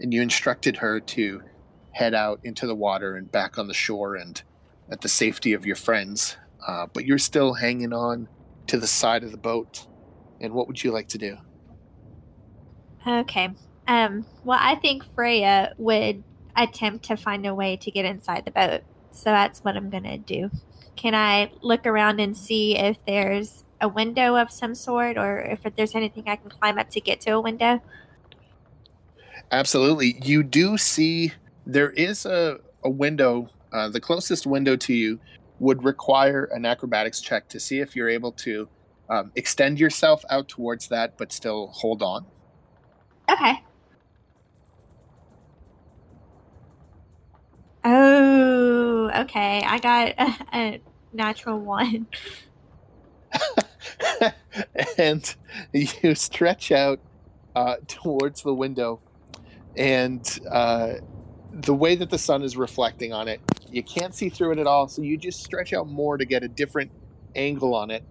And 0.00 0.12
you 0.12 0.22
instructed 0.22 0.78
her 0.78 0.98
to 1.00 1.42
head 1.92 2.14
out 2.14 2.40
into 2.42 2.66
the 2.66 2.74
water 2.74 3.14
and 3.14 3.30
back 3.30 3.58
on 3.58 3.68
the 3.68 3.74
shore 3.74 4.16
and 4.16 4.42
at 4.90 5.02
the 5.02 5.08
safety 5.08 5.52
of 5.52 5.64
your 5.64 5.76
friends. 5.76 6.36
Uh, 6.66 6.86
but 6.92 7.04
you're 7.04 7.18
still 7.18 7.54
hanging 7.54 7.92
on 7.92 8.28
to 8.66 8.78
the 8.78 8.86
side 8.86 9.24
of 9.24 9.30
the 9.30 9.36
boat. 9.36 9.86
And 10.40 10.54
what 10.54 10.66
would 10.66 10.82
you 10.82 10.90
like 10.90 11.08
to 11.08 11.18
do? 11.18 11.36
Okay. 13.06 13.50
Um. 13.86 14.26
Well, 14.44 14.58
I 14.60 14.76
think 14.76 15.04
Freya 15.14 15.74
would 15.78 16.22
attempt 16.56 17.04
to 17.06 17.16
find 17.16 17.46
a 17.46 17.54
way 17.54 17.76
to 17.76 17.90
get 17.90 18.04
inside 18.04 18.44
the 18.44 18.50
boat. 18.50 18.82
So 19.10 19.30
that's 19.30 19.60
what 19.60 19.76
I'm 19.76 19.90
gonna 19.90 20.18
do. 20.18 20.50
Can 20.96 21.14
I 21.14 21.50
look 21.62 21.86
around 21.86 22.20
and 22.20 22.36
see 22.36 22.76
if 22.76 22.98
there's 23.06 23.64
a 23.80 23.88
window 23.88 24.36
of 24.36 24.50
some 24.50 24.74
sort, 24.74 25.16
or 25.16 25.40
if 25.40 25.60
there's 25.76 25.94
anything 25.94 26.24
I 26.26 26.36
can 26.36 26.50
climb 26.50 26.78
up 26.78 26.90
to 26.90 27.00
get 27.00 27.20
to 27.22 27.30
a 27.30 27.40
window? 27.40 27.82
Absolutely. 29.50 30.18
You 30.22 30.42
do 30.42 30.78
see 30.78 31.32
there 31.66 31.90
is 31.90 32.24
a, 32.24 32.58
a 32.82 32.90
window. 32.90 33.48
Uh, 33.72 33.88
the 33.88 34.00
closest 34.00 34.46
window 34.46 34.76
to 34.76 34.92
you 34.92 35.18
would 35.62 35.84
require 35.84 36.48
an 36.52 36.66
acrobatics 36.66 37.20
check 37.20 37.48
to 37.48 37.60
see 37.60 37.78
if 37.78 37.94
you're 37.94 38.08
able 38.08 38.32
to 38.32 38.68
um, 39.08 39.30
extend 39.36 39.78
yourself 39.78 40.24
out 40.28 40.48
towards 40.48 40.88
that, 40.88 41.16
but 41.16 41.32
still 41.32 41.68
hold 41.68 42.02
on. 42.02 42.26
Okay. 43.30 43.62
Oh, 47.84 49.08
okay. 49.20 49.62
I 49.64 49.78
got 49.78 50.08
a, 50.18 50.46
a 50.52 50.80
natural 51.12 51.60
one. 51.60 52.08
and 54.98 55.32
you 55.72 56.16
stretch 56.16 56.72
out 56.72 56.98
uh, 57.54 57.76
towards 57.86 58.42
the 58.42 58.52
window, 58.52 59.00
and 59.76 60.40
uh, 60.50 60.94
the 61.52 61.74
way 61.74 61.94
that 61.94 62.10
the 62.10 62.18
sun 62.18 62.42
is 62.42 62.56
reflecting 62.56 63.12
on 63.12 63.28
it, 63.28 63.40
you 63.72 63.82
can't 63.82 64.14
see 64.14 64.28
through 64.28 64.52
it 64.52 64.58
at 64.58 64.66
all. 64.66 64.88
So 64.88 65.02
you 65.02 65.16
just 65.16 65.42
stretch 65.42 65.72
out 65.72 65.88
more 65.88 66.16
to 66.18 66.24
get 66.24 66.42
a 66.42 66.48
different 66.48 66.90
angle 67.34 67.74
on 67.74 67.90
it, 67.90 68.04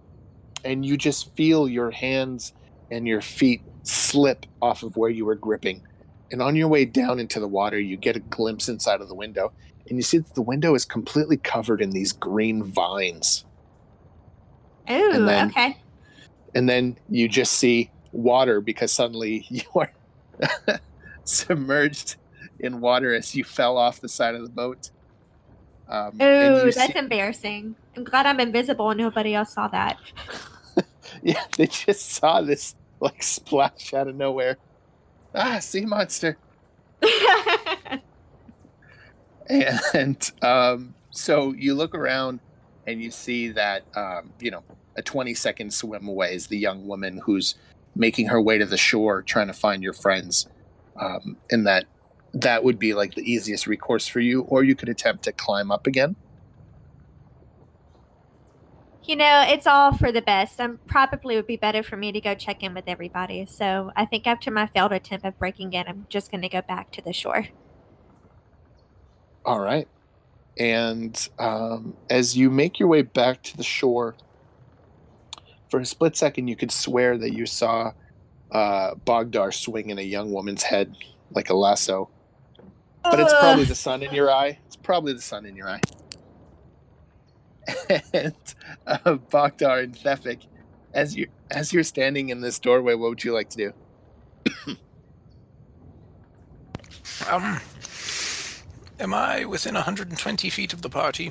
and 0.64 0.84
you 0.84 0.96
just 0.96 1.34
feel 1.34 1.68
your 1.68 1.90
hands 1.90 2.52
and 2.90 3.06
your 3.06 3.20
feet 3.20 3.62
slip 3.84 4.46
off 4.60 4.82
of 4.82 4.96
where 4.96 5.10
you 5.10 5.24
were 5.24 5.34
gripping. 5.34 5.82
And 6.30 6.40
on 6.42 6.56
your 6.56 6.68
way 6.68 6.84
down 6.84 7.18
into 7.18 7.40
the 7.40 7.48
water, 7.48 7.78
you 7.78 7.96
get 7.96 8.16
a 8.16 8.20
glimpse 8.20 8.68
inside 8.68 9.00
of 9.00 9.08
the 9.08 9.14
window, 9.14 9.52
and 9.88 9.98
you 9.98 10.02
see 10.02 10.18
that 10.18 10.34
the 10.34 10.42
window 10.42 10.74
is 10.74 10.84
completely 10.84 11.36
covered 11.36 11.80
in 11.82 11.90
these 11.90 12.12
green 12.12 12.62
vines. 12.64 13.44
Ooh, 14.90 15.24
then- 15.24 15.48
okay. 15.50 15.76
and 16.54 16.68
then 16.68 16.98
you 17.08 17.28
just 17.28 17.52
see 17.52 17.90
water 18.10 18.60
because 18.60 18.92
suddenly 18.92 19.46
you 19.48 19.62
are 19.74 19.92
submerged 21.24 22.16
in 22.58 22.80
water 22.80 23.14
as 23.14 23.34
you 23.34 23.44
fell 23.44 23.76
off 23.76 24.00
the 24.00 24.08
side 24.08 24.34
of 24.34 24.42
the 24.42 24.48
boat. 24.48 24.90
Um, 25.92 26.14
Ooh, 26.14 26.72
that's 26.72 26.94
see- 26.94 26.98
embarrassing. 26.98 27.76
I'm 27.96 28.04
glad 28.04 28.24
I'm 28.24 28.40
invisible 28.40 28.90
and 28.90 28.98
nobody 28.98 29.34
else 29.34 29.52
saw 29.52 29.68
that. 29.68 29.98
yeah, 31.22 31.44
they 31.56 31.66
just 31.66 32.12
saw 32.12 32.40
this 32.40 32.74
like 33.00 33.22
splash 33.22 33.92
out 33.92 34.08
of 34.08 34.16
nowhere. 34.16 34.56
Ah, 35.34 35.58
sea 35.58 35.84
monster. 35.84 36.38
And 39.48 40.30
um, 40.40 40.94
so 41.10 41.52
you 41.52 41.74
look 41.74 41.94
around 41.94 42.40
and 42.86 43.02
you 43.02 43.10
see 43.10 43.50
that, 43.50 43.84
um, 43.94 44.32
you 44.40 44.50
know, 44.50 44.62
a 44.96 45.02
20 45.02 45.34
second 45.34 45.72
swim 45.72 46.08
away 46.08 46.34
is 46.34 46.46
the 46.46 46.56
young 46.58 46.86
woman 46.86 47.20
who's 47.22 47.54
making 47.94 48.28
her 48.28 48.40
way 48.40 48.56
to 48.58 48.64
the 48.64 48.78
shore 48.78 49.22
trying 49.22 49.48
to 49.48 49.52
find 49.52 49.82
your 49.82 49.92
friends. 49.92 50.46
Um, 50.98 51.36
and 51.50 51.66
that 51.66 51.84
that 52.34 52.64
would 52.64 52.78
be 52.78 52.94
like 52.94 53.14
the 53.14 53.30
easiest 53.30 53.66
recourse 53.66 54.06
for 54.06 54.20
you, 54.20 54.42
or 54.42 54.64
you 54.64 54.74
could 54.74 54.88
attempt 54.88 55.24
to 55.24 55.32
climb 55.32 55.70
up 55.70 55.86
again. 55.86 56.16
you 59.04 59.16
know, 59.16 59.44
it's 59.46 59.66
all 59.66 59.92
for 59.92 60.12
the 60.12 60.22
best. 60.22 60.60
Um, 60.60 60.78
probably 60.86 61.36
would 61.36 61.46
be 61.46 61.56
better 61.56 61.82
for 61.82 61.96
me 61.96 62.12
to 62.12 62.20
go 62.20 62.34
check 62.34 62.62
in 62.62 62.74
with 62.74 62.84
everybody. 62.86 63.46
So 63.46 63.90
I 63.96 64.06
think 64.06 64.26
after 64.26 64.50
my 64.50 64.66
failed 64.66 64.92
attempt 64.92 65.26
of 65.26 65.38
breaking 65.38 65.72
in, 65.72 65.86
I'm 65.88 66.06
just 66.08 66.30
going 66.30 66.42
to 66.42 66.48
go 66.48 66.62
back 66.62 66.92
to 66.92 67.02
the 67.02 67.12
shore. 67.12 67.48
All 69.44 69.58
right. 69.58 69.88
And 70.56 71.28
um, 71.38 71.96
as 72.08 72.36
you 72.36 72.48
make 72.48 72.78
your 72.78 72.88
way 72.88 73.02
back 73.02 73.42
to 73.44 73.56
the 73.56 73.64
shore, 73.64 74.14
for 75.68 75.80
a 75.80 75.86
split 75.86 76.16
second, 76.16 76.48
you 76.48 76.54
could 76.54 76.70
swear 76.70 77.18
that 77.18 77.32
you 77.32 77.46
saw 77.46 77.92
uh, 78.52 78.94
Bogdar 78.94 79.52
swinging 79.52 79.98
a 79.98 80.02
young 80.02 80.30
woman's 80.30 80.62
head 80.62 80.94
like 81.34 81.50
a 81.50 81.54
lasso. 81.54 82.08
But 83.02 83.20
it's 83.20 83.34
probably 83.34 83.64
the 83.64 83.74
sun 83.74 84.02
in 84.02 84.14
your 84.14 84.30
eye. 84.30 84.58
It's 84.66 84.76
probably 84.76 85.12
the 85.12 85.22
sun 85.22 85.44
in 85.44 85.56
your 85.56 85.68
eye. 85.68 85.80
and 88.12 88.34
uh, 88.86 88.98
Bogdar 89.30 89.84
and 89.84 89.94
Thefik, 89.94 90.46
as 90.94 91.16
you 91.16 91.28
as 91.50 91.72
you're 91.72 91.82
standing 91.82 92.30
in 92.30 92.40
this 92.40 92.58
doorway, 92.58 92.94
what 92.94 93.10
would 93.10 93.24
you 93.24 93.32
like 93.32 93.50
to 93.50 93.56
do? 93.56 94.76
Um, 97.30 97.60
am 98.98 99.14
I 99.14 99.44
within 99.44 99.74
120 99.74 100.50
feet 100.50 100.72
of 100.72 100.82
the 100.82 100.88
party? 100.88 101.30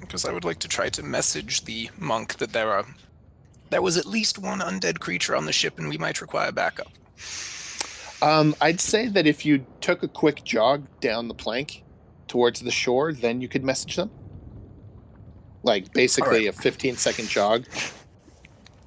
Because 0.00 0.24
I 0.24 0.32
would 0.32 0.44
like 0.44 0.58
to 0.60 0.68
try 0.68 0.88
to 0.90 1.02
message 1.02 1.64
the 1.64 1.90
monk 1.98 2.38
that 2.38 2.52
there 2.52 2.72
are. 2.72 2.86
There 3.68 3.82
was 3.82 3.98
at 3.98 4.06
least 4.06 4.38
one 4.38 4.60
undead 4.60 5.00
creature 5.00 5.36
on 5.36 5.44
the 5.44 5.52
ship, 5.52 5.78
and 5.78 5.88
we 5.88 5.98
might 5.98 6.22
require 6.22 6.50
backup. 6.50 6.88
Um, 8.20 8.54
I'd 8.60 8.80
say 8.80 9.08
that 9.08 9.26
if 9.26 9.46
you 9.46 9.64
took 9.80 10.02
a 10.02 10.08
quick 10.08 10.44
jog 10.44 10.86
down 11.00 11.28
the 11.28 11.34
plank 11.34 11.84
towards 12.26 12.60
the 12.60 12.70
shore, 12.70 13.12
then 13.12 13.40
you 13.40 13.48
could 13.48 13.64
message 13.64 13.96
them. 13.96 14.10
Like 15.62 15.92
basically 15.92 16.46
a 16.46 16.52
15 16.52 16.96
second 16.96 17.28
jog. 17.28 17.66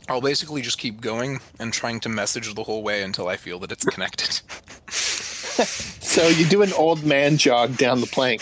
I'll 0.10 0.22
basically 0.22 0.62
just 0.62 0.78
keep 0.78 1.00
going 1.00 1.39
and 1.60 1.72
trying 1.72 2.00
to 2.02 2.10
message 2.10 2.54
the 2.54 2.63
whole 2.63 2.84
way 2.84 3.04
until 3.04 3.28
I 3.28 3.38
feel 3.38 3.60
that 3.60 3.72
it's 3.72 3.86
connected. 3.86 4.41
So 6.12 6.28
you 6.28 6.46
do 6.46 6.62
an 6.62 6.74
old 6.74 7.06
man 7.06 7.38
jog 7.38 7.78
down 7.78 8.02
the 8.02 8.08
plank, 8.08 8.41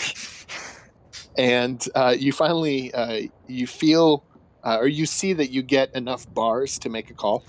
and 1.38 1.80
uh, 1.94 2.16
you 2.18 2.32
finally 2.32 2.92
uh, 2.92 3.20
you 3.46 3.68
feel 3.68 4.24
uh, 4.64 4.78
or 4.78 4.88
you 4.88 5.06
see 5.06 5.34
that 5.34 5.50
you 5.50 5.62
get 5.62 5.94
enough 5.94 6.32
bars 6.34 6.80
to 6.80 6.88
make 6.88 7.10
a 7.10 7.14
call. 7.14 7.44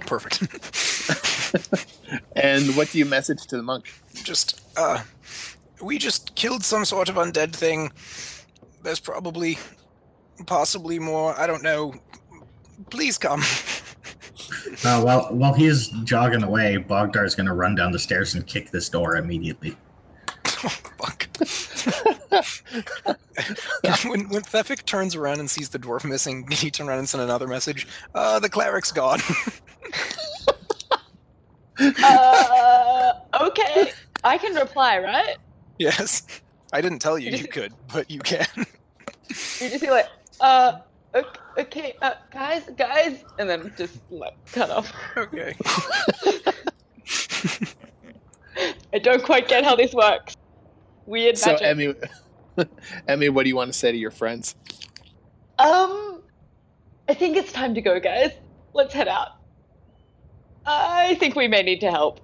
Perfect. 0.00 0.42
And 2.36 2.76
what 2.76 2.90
do 2.90 2.98
you 2.98 3.06
message 3.06 3.46
to 3.46 3.56
the 3.56 3.62
monk? 3.62 3.86
just, 4.22 4.60
uh, 4.76 5.02
we 5.82 5.98
just 5.98 6.34
killed 6.34 6.64
some 6.64 6.84
sort 6.84 7.08
of 7.08 7.16
undead 7.16 7.54
thing. 7.54 7.92
There's 8.82 9.00
probably, 9.00 9.58
possibly 10.46 10.98
more. 10.98 11.38
I 11.38 11.46
don't 11.46 11.62
know. 11.62 11.94
Please 12.90 13.18
come. 13.18 13.42
Uh, 14.84 15.00
while 15.00 15.28
while 15.30 15.54
he's 15.54 15.88
jogging 16.04 16.42
away, 16.42 16.76
Bogdar's 16.76 17.34
gonna 17.34 17.54
run 17.54 17.74
down 17.74 17.92
the 17.92 17.98
stairs 17.98 18.34
and 18.34 18.46
kick 18.46 18.70
this 18.70 18.88
door 18.88 19.16
immediately. 19.16 19.76
Fuck. 20.68 21.28
when 24.06 24.28
when 24.28 24.42
Thefik 24.42 24.84
turns 24.84 25.14
around 25.14 25.40
and 25.40 25.50
sees 25.50 25.68
the 25.68 25.78
dwarf 25.78 26.04
missing, 26.04 26.46
he 26.50 26.70
turn 26.70 26.88
around 26.88 27.00
and 27.00 27.08
send 27.08 27.22
another 27.22 27.46
message. 27.46 27.86
Uh, 28.14 28.38
the 28.38 28.48
cleric's 28.48 28.92
gone. 28.92 29.20
Uh, 31.76 33.12
okay. 33.40 33.90
I 34.22 34.38
can 34.38 34.54
reply, 34.54 35.00
right? 35.00 35.36
yes. 35.78 36.22
I 36.72 36.80
didn't 36.80 37.00
tell 37.00 37.18
you 37.18 37.32
you 37.32 37.48
could, 37.48 37.72
but 37.92 38.08
you 38.08 38.20
can. 38.20 38.46
You 38.56 38.64
just 39.70 39.80
be 39.80 39.90
like, 39.90 40.06
uh, 40.40 40.78
ok- 41.14 41.40
okay, 41.58 41.96
uh, 42.00 42.14
guys, 42.30 42.62
guys, 42.76 43.24
and 43.40 43.50
then 43.50 43.72
just 43.76 43.98
like 44.10 44.34
cut 44.52 44.70
off. 44.70 44.92
okay. 45.16 45.56
I 48.92 48.98
don't 49.00 49.24
quite 49.24 49.48
get 49.48 49.64
how 49.64 49.74
this 49.74 49.92
works. 49.94 50.36
Weird 51.06 51.36
So, 51.38 51.52
magic. 51.52 51.66
Emmy, 51.66 51.94
Emmy, 53.08 53.28
what 53.28 53.42
do 53.44 53.48
you 53.48 53.56
want 53.56 53.72
to 53.72 53.78
say 53.78 53.92
to 53.92 53.98
your 53.98 54.10
friends? 54.10 54.54
Um, 55.58 56.22
I 57.08 57.14
think 57.14 57.36
it's 57.36 57.52
time 57.52 57.74
to 57.74 57.80
go, 57.80 58.00
guys. 58.00 58.32
Let's 58.72 58.94
head 58.94 59.08
out. 59.08 59.28
I 60.66 61.14
think 61.16 61.36
we 61.36 61.46
may 61.46 61.62
need 61.62 61.80
to 61.80 61.90
help. 61.90 62.20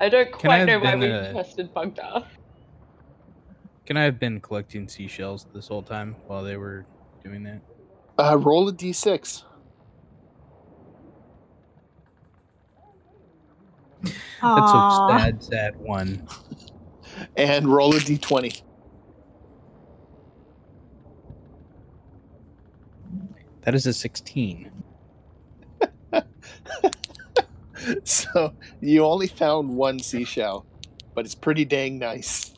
I 0.00 0.08
don't 0.08 0.32
Can 0.32 0.50
I 0.50 0.58
quite 0.58 0.64
know 0.64 0.72
have 0.74 0.82
why 0.82 0.90
been, 0.92 1.00
we 1.00 1.10
uh, 1.12 1.32
trusted 1.32 1.74
Bogdar. 1.74 2.24
Can 3.84 3.96
I 3.96 4.04
have 4.04 4.18
been 4.18 4.40
collecting 4.40 4.88
seashells 4.88 5.46
this 5.54 5.68
whole 5.68 5.82
time 5.82 6.16
while 6.26 6.42
they 6.44 6.56
were 6.56 6.86
doing 7.24 7.42
that? 7.44 7.60
Uh, 8.18 8.36
roll 8.38 8.68
a 8.68 8.72
d6. 8.72 9.44
That's 14.02 14.16
Aw. 14.42 15.16
a 15.16 15.18
sad, 15.20 15.42
sad 15.42 15.76
one. 15.80 16.26
and 17.36 17.68
roll 17.68 17.94
a 17.94 17.98
d20. 17.98 18.62
That 23.62 23.74
is 23.74 23.86
a 23.86 23.92
16. 23.92 24.70
So 28.04 28.52
you 28.80 29.04
only 29.04 29.28
found 29.28 29.76
one 29.76 29.98
seashell, 30.00 30.66
but 31.14 31.24
it's 31.24 31.34
pretty 31.34 31.64
dang 31.64 31.98
nice. 31.98 32.54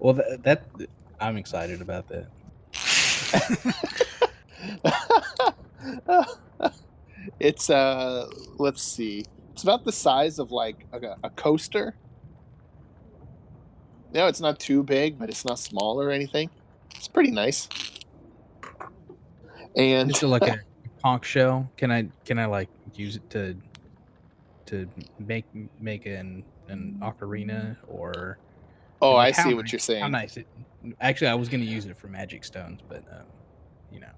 Well, 0.00 0.14
that, 0.14 0.42
that 0.42 0.64
I'm 1.20 1.36
excited 1.36 1.80
about 1.80 2.08
that. 2.08 2.28
it's 7.40 7.70
uh 7.70 8.26
let's 8.58 8.82
see. 8.82 9.24
It's 9.52 9.62
about 9.62 9.84
the 9.84 9.92
size 9.92 10.38
of 10.38 10.50
like 10.50 10.86
a, 10.92 11.16
a 11.22 11.30
coaster. 11.30 11.94
No, 14.14 14.26
it's 14.26 14.40
not 14.40 14.58
too 14.58 14.82
big, 14.82 15.18
but 15.18 15.28
it's 15.28 15.44
not 15.44 15.58
small 15.58 16.00
or 16.00 16.10
anything. 16.10 16.50
It's 16.96 17.08
pretty 17.08 17.30
nice. 17.30 17.68
And 19.76 20.10
Is 20.10 20.22
it 20.22 20.26
like 20.26 20.42
a 20.42 20.60
conch 21.02 21.24
shell? 21.26 21.70
Can 21.76 21.90
I 21.90 22.08
can 22.24 22.38
I 22.38 22.46
like 22.46 22.68
use 22.94 23.16
it 23.16 23.28
to 23.30 23.56
to 24.66 24.88
make 25.18 25.44
make 25.80 26.06
an 26.06 26.44
an 26.68 26.98
ocarina 27.02 27.76
or 27.88 28.38
oh, 29.00 29.12
I 29.12 29.26
like, 29.26 29.36
how 29.36 29.44
see 29.44 29.54
what 29.54 29.62
nice- 29.64 29.72
you're 29.72 29.78
saying. 29.78 30.02
How 30.02 30.08
nice 30.08 30.36
it. 30.36 30.46
Actually, 31.00 31.28
I 31.28 31.34
was 31.34 31.48
going 31.48 31.60
to 31.60 31.66
use 31.66 31.86
it 31.86 31.96
for 31.96 32.08
magic 32.08 32.44
stones, 32.44 32.80
but 32.88 33.04
um, 33.12 33.26
you 33.92 34.00
know, 34.00 34.10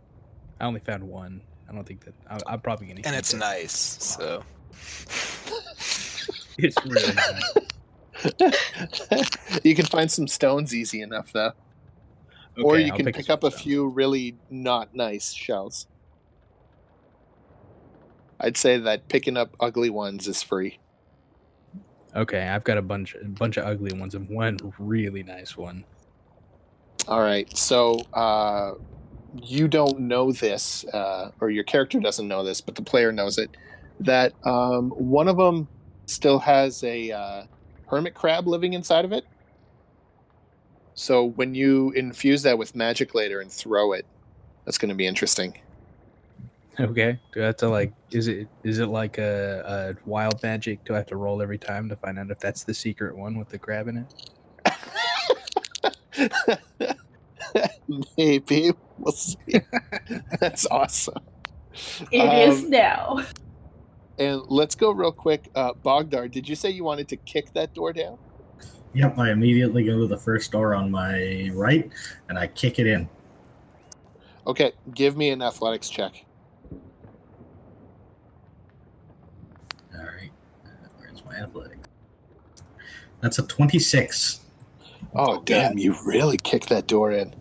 I 0.60 0.64
only 0.64 0.80
found 0.80 1.02
one. 1.02 1.42
I 1.68 1.72
don't 1.72 1.84
think 1.84 2.04
that 2.04 2.14
I, 2.28 2.38
I'm 2.46 2.60
probably 2.60 2.86
going 2.86 3.02
to. 3.02 3.08
And 3.08 3.16
it's 3.16 3.34
nice, 3.34 3.72
so 3.72 4.42
It's 6.58 6.76
really 6.84 7.14
nice. 7.14 7.54
you 9.64 9.74
can 9.74 9.86
find 9.86 10.10
some 10.10 10.28
stones 10.28 10.74
easy 10.74 11.02
enough 11.02 11.32
though. 11.32 11.52
or 12.62 12.78
you 12.78 12.90
I'll 12.90 12.96
can 12.96 13.06
pick 13.06 13.16
pick 13.16 13.30
up 13.30 13.44
a 13.44 13.50
few 13.50 13.88
really 13.88 14.36
not 14.50 14.94
nice 14.94 15.32
shells. 15.32 15.86
I'd 18.40 18.56
say 18.56 18.78
that 18.78 19.08
picking 19.08 19.36
up 19.36 19.56
ugly 19.60 19.90
ones 19.90 20.28
is 20.28 20.42
free. 20.42 20.78
Okay, 22.14 22.46
I've 22.46 22.64
got 22.64 22.78
a 22.78 22.82
bunch 22.82 23.14
a 23.14 23.24
bunch 23.24 23.56
of 23.56 23.66
ugly 23.66 23.92
ones 23.98 24.14
and 24.14 24.28
one 24.28 24.58
really 24.78 25.22
nice 25.22 25.56
one. 25.56 25.84
All 27.08 27.20
right, 27.20 27.54
so 27.56 27.98
uh, 28.14 28.74
you 29.42 29.68
don't 29.68 30.00
know 30.00 30.32
this, 30.32 30.84
uh, 30.86 31.32
or 31.40 31.50
your 31.50 31.64
character 31.64 32.00
doesn't 32.00 32.26
know 32.26 32.44
this, 32.44 32.60
but 32.60 32.76
the 32.76 32.82
player 32.82 33.12
knows 33.12 33.36
it. 33.36 33.50
That 34.04 34.32
um, 34.46 34.90
one 34.90 35.28
of 35.28 35.36
them 35.36 35.66
still 36.06 36.38
has 36.38 36.82
a 36.84 37.10
uh, 37.10 37.44
hermit 37.86 38.14
crab 38.14 38.46
living 38.46 38.72
inside 38.74 39.04
of 39.04 39.12
it. 39.12 39.24
So 40.94 41.24
when 41.30 41.54
you 41.54 41.90
infuse 41.92 42.42
that 42.42 42.56
with 42.56 42.76
magic 42.76 43.14
later 43.14 43.40
and 43.40 43.50
throw 43.50 43.92
it, 43.92 44.06
that's 44.64 44.78
going 44.78 44.90
to 44.90 44.94
be 44.94 45.06
interesting. 45.06 45.58
Okay, 46.78 47.18
do 47.32 47.42
I 47.42 47.46
have 47.46 47.56
to 47.58 47.68
like? 47.68 47.92
Is 48.10 48.26
it 48.28 48.48
is 48.64 48.78
it 48.80 48.86
like 48.86 49.18
a, 49.18 49.96
a 49.96 50.08
wild 50.08 50.42
magic? 50.42 50.84
Do 50.84 50.94
I 50.94 50.96
have 50.98 51.06
to 51.06 51.16
roll 51.16 51.40
every 51.40 51.58
time 51.58 51.88
to 51.88 51.96
find 51.96 52.18
out 52.18 52.30
if 52.30 52.40
that's 52.40 52.64
the 52.64 52.74
secret 52.74 53.16
one 53.16 53.38
with 53.38 53.48
the 53.48 53.58
crab 53.58 53.86
in 53.88 53.98
it? 53.98 54.14
Maybe 58.18 58.72
we'll 58.98 59.12
see. 59.12 59.36
That's 60.40 60.66
awesome. 60.70 61.22
It 62.10 62.48
is 62.48 62.64
Um, 62.64 62.70
now. 62.70 63.20
And 64.18 64.42
let's 64.48 64.74
go 64.74 64.90
real 64.90 65.12
quick. 65.12 65.50
Uh, 65.54 65.72
Bogdar, 65.72 66.30
did 66.30 66.48
you 66.48 66.54
say 66.54 66.70
you 66.70 66.84
wanted 66.84 67.08
to 67.08 67.16
kick 67.16 67.52
that 67.54 67.74
door 67.74 67.92
down? 67.92 68.18
Yep, 68.94 69.18
I 69.18 69.32
immediately 69.32 69.82
go 69.84 69.98
to 69.98 70.06
the 70.06 70.16
first 70.16 70.52
door 70.52 70.74
on 70.74 70.90
my 70.90 71.50
right 71.52 71.90
and 72.28 72.38
I 72.38 72.46
kick 72.46 72.78
it 72.78 72.86
in. 72.86 73.08
Okay, 74.46 74.72
give 74.94 75.16
me 75.16 75.30
an 75.30 75.42
athletics 75.42 75.88
check. 75.88 76.24
All 79.92 80.00
right, 80.00 80.30
uh, 80.64 80.88
where's 80.98 81.24
my 81.24 81.36
athletic? 81.36 81.78
That's 83.20 83.38
a 83.38 83.42
26. 83.42 84.40
Oh, 85.14 85.42
damn, 85.44 85.78
you 85.78 85.96
really 86.04 86.36
kicked 86.36 86.68
that 86.68 86.86
door 86.86 87.10
in. 87.12 87.34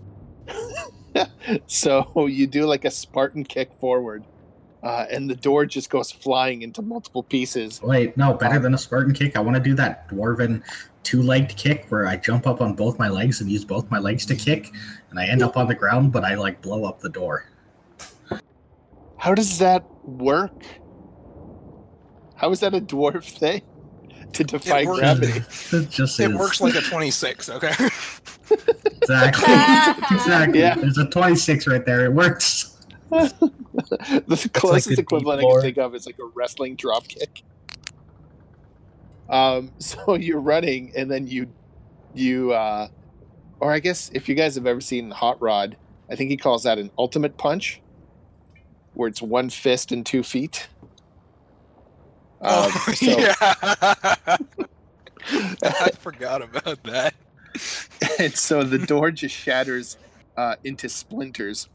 so 1.68 2.26
you 2.28 2.48
do 2.48 2.66
like 2.66 2.86
a 2.86 2.92
Spartan 2.92 3.44
kick 3.44 3.72
forward, 3.80 4.24
uh, 4.84 5.06
and 5.10 5.30
the 5.30 5.36
door 5.36 5.66
just 5.66 5.90
goes 5.90 6.12
flying 6.12 6.62
into 6.62 6.82
multiple 6.82 7.24
pieces. 7.24 7.82
Wait, 7.82 8.16
no, 8.18 8.34
better 8.34 8.60
than 8.60 8.74
a 8.74 8.78
Spartan 8.78 9.14
kick. 9.14 9.38
I 9.38 9.40
want 9.40 9.56
to 9.56 9.64
do 9.64 9.74
that 9.76 10.10
dwarven 10.10 10.62
two-legged 11.04 11.56
kick 11.58 11.86
where 11.90 12.08
I 12.08 12.18
jump 12.18 12.48
up 12.48 12.62
on 12.62 12.74
both 12.74 13.00
my 13.00 13.08
legs 13.08 13.42
and 13.42 13.50
use 13.50 13.66
both 13.66 13.90
my 13.90 14.00
legs 14.00 14.26
to 14.28 14.36
kick, 14.36 14.72
and 15.10 15.20
I 15.20 15.26
end 15.28 15.42
up 15.42 15.58
on 15.58 15.68
the 15.68 15.76
ground, 15.76 16.12
but 16.12 16.24
I 16.24 16.36
like 16.36 16.62
blow 16.62 16.86
up 16.86 17.00
the 17.00 17.10
door. 17.10 17.50
How 19.18 19.34
does 19.34 19.58
that 19.60 19.86
work? 20.04 20.66
How 22.36 22.52
is 22.52 22.60
that 22.60 22.74
a 22.74 22.82
dwarf 22.82 23.24
thing? 23.24 23.62
To 24.34 24.44
defy 24.44 24.84
works. 24.86 25.00
gravity. 25.00 25.42
It 25.78 25.90
just 25.90 26.20
it 26.20 26.32
is. 26.32 26.38
works 26.38 26.60
like 26.60 26.76
a 26.76 26.82
26. 26.82 27.50
Okay. 27.50 27.68
exactly. 28.50 29.54
exactly. 30.16 30.60
Yeah. 30.60 30.76
There's 30.76 30.98
a 30.98 31.06
26 31.06 31.68
right 31.68 31.86
there. 31.86 32.06
It 32.06 32.14
works. 32.14 32.86
the 34.28 34.50
closest 34.54 34.96
the 34.96 35.02
equivalent 35.02 35.42
I 35.42 35.44
D4. 35.44 35.52
can 35.52 35.62
think 35.62 35.78
of 35.78 35.96
is 35.96 36.06
like 36.06 36.20
a 36.20 36.26
wrestling 36.36 36.76
drop 36.76 37.08
kick. 37.08 37.44
Um, 39.30 39.72
so 39.80 40.16
you're 40.16 40.40
running, 40.40 40.94
and 40.96 41.10
then 41.10 41.28
you, 41.28 41.48
you, 42.14 42.54
uh, 42.54 42.88
or 43.60 43.72
I 43.72 43.80
guess 43.80 44.12
if 44.14 44.30
you 44.30 44.36
guys 44.36 44.56
have 44.56 44.68
ever 44.68 44.82
seen 44.82 45.12
Hot 45.12 45.42
Rod, 45.42 45.78
I 46.10 46.16
think 46.16 46.30
he 46.30 46.38
calls 46.38 46.64
that 46.64 46.78
an 46.78 46.92
ultimate 46.98 47.38
punch, 47.38 47.82
where 48.94 49.10
it's 49.10 49.22
one 49.22 49.50
fist 49.50 49.92
and 49.92 50.06
two 50.06 50.24
feet. 50.24 50.68
Um, 52.46 52.72
oh, 52.76 52.94
so 52.94 53.06
yeah. 53.06 53.36
I 55.64 55.92
forgot 55.98 56.42
about 56.42 56.84
that. 56.84 57.14
and 58.20 58.36
so 58.36 58.64
the 58.66 58.80
door 58.80 59.12
just 59.12 59.34
shatters 59.34 59.96
uh, 60.36 60.58
into 60.66 60.90
splinters, 60.90 61.70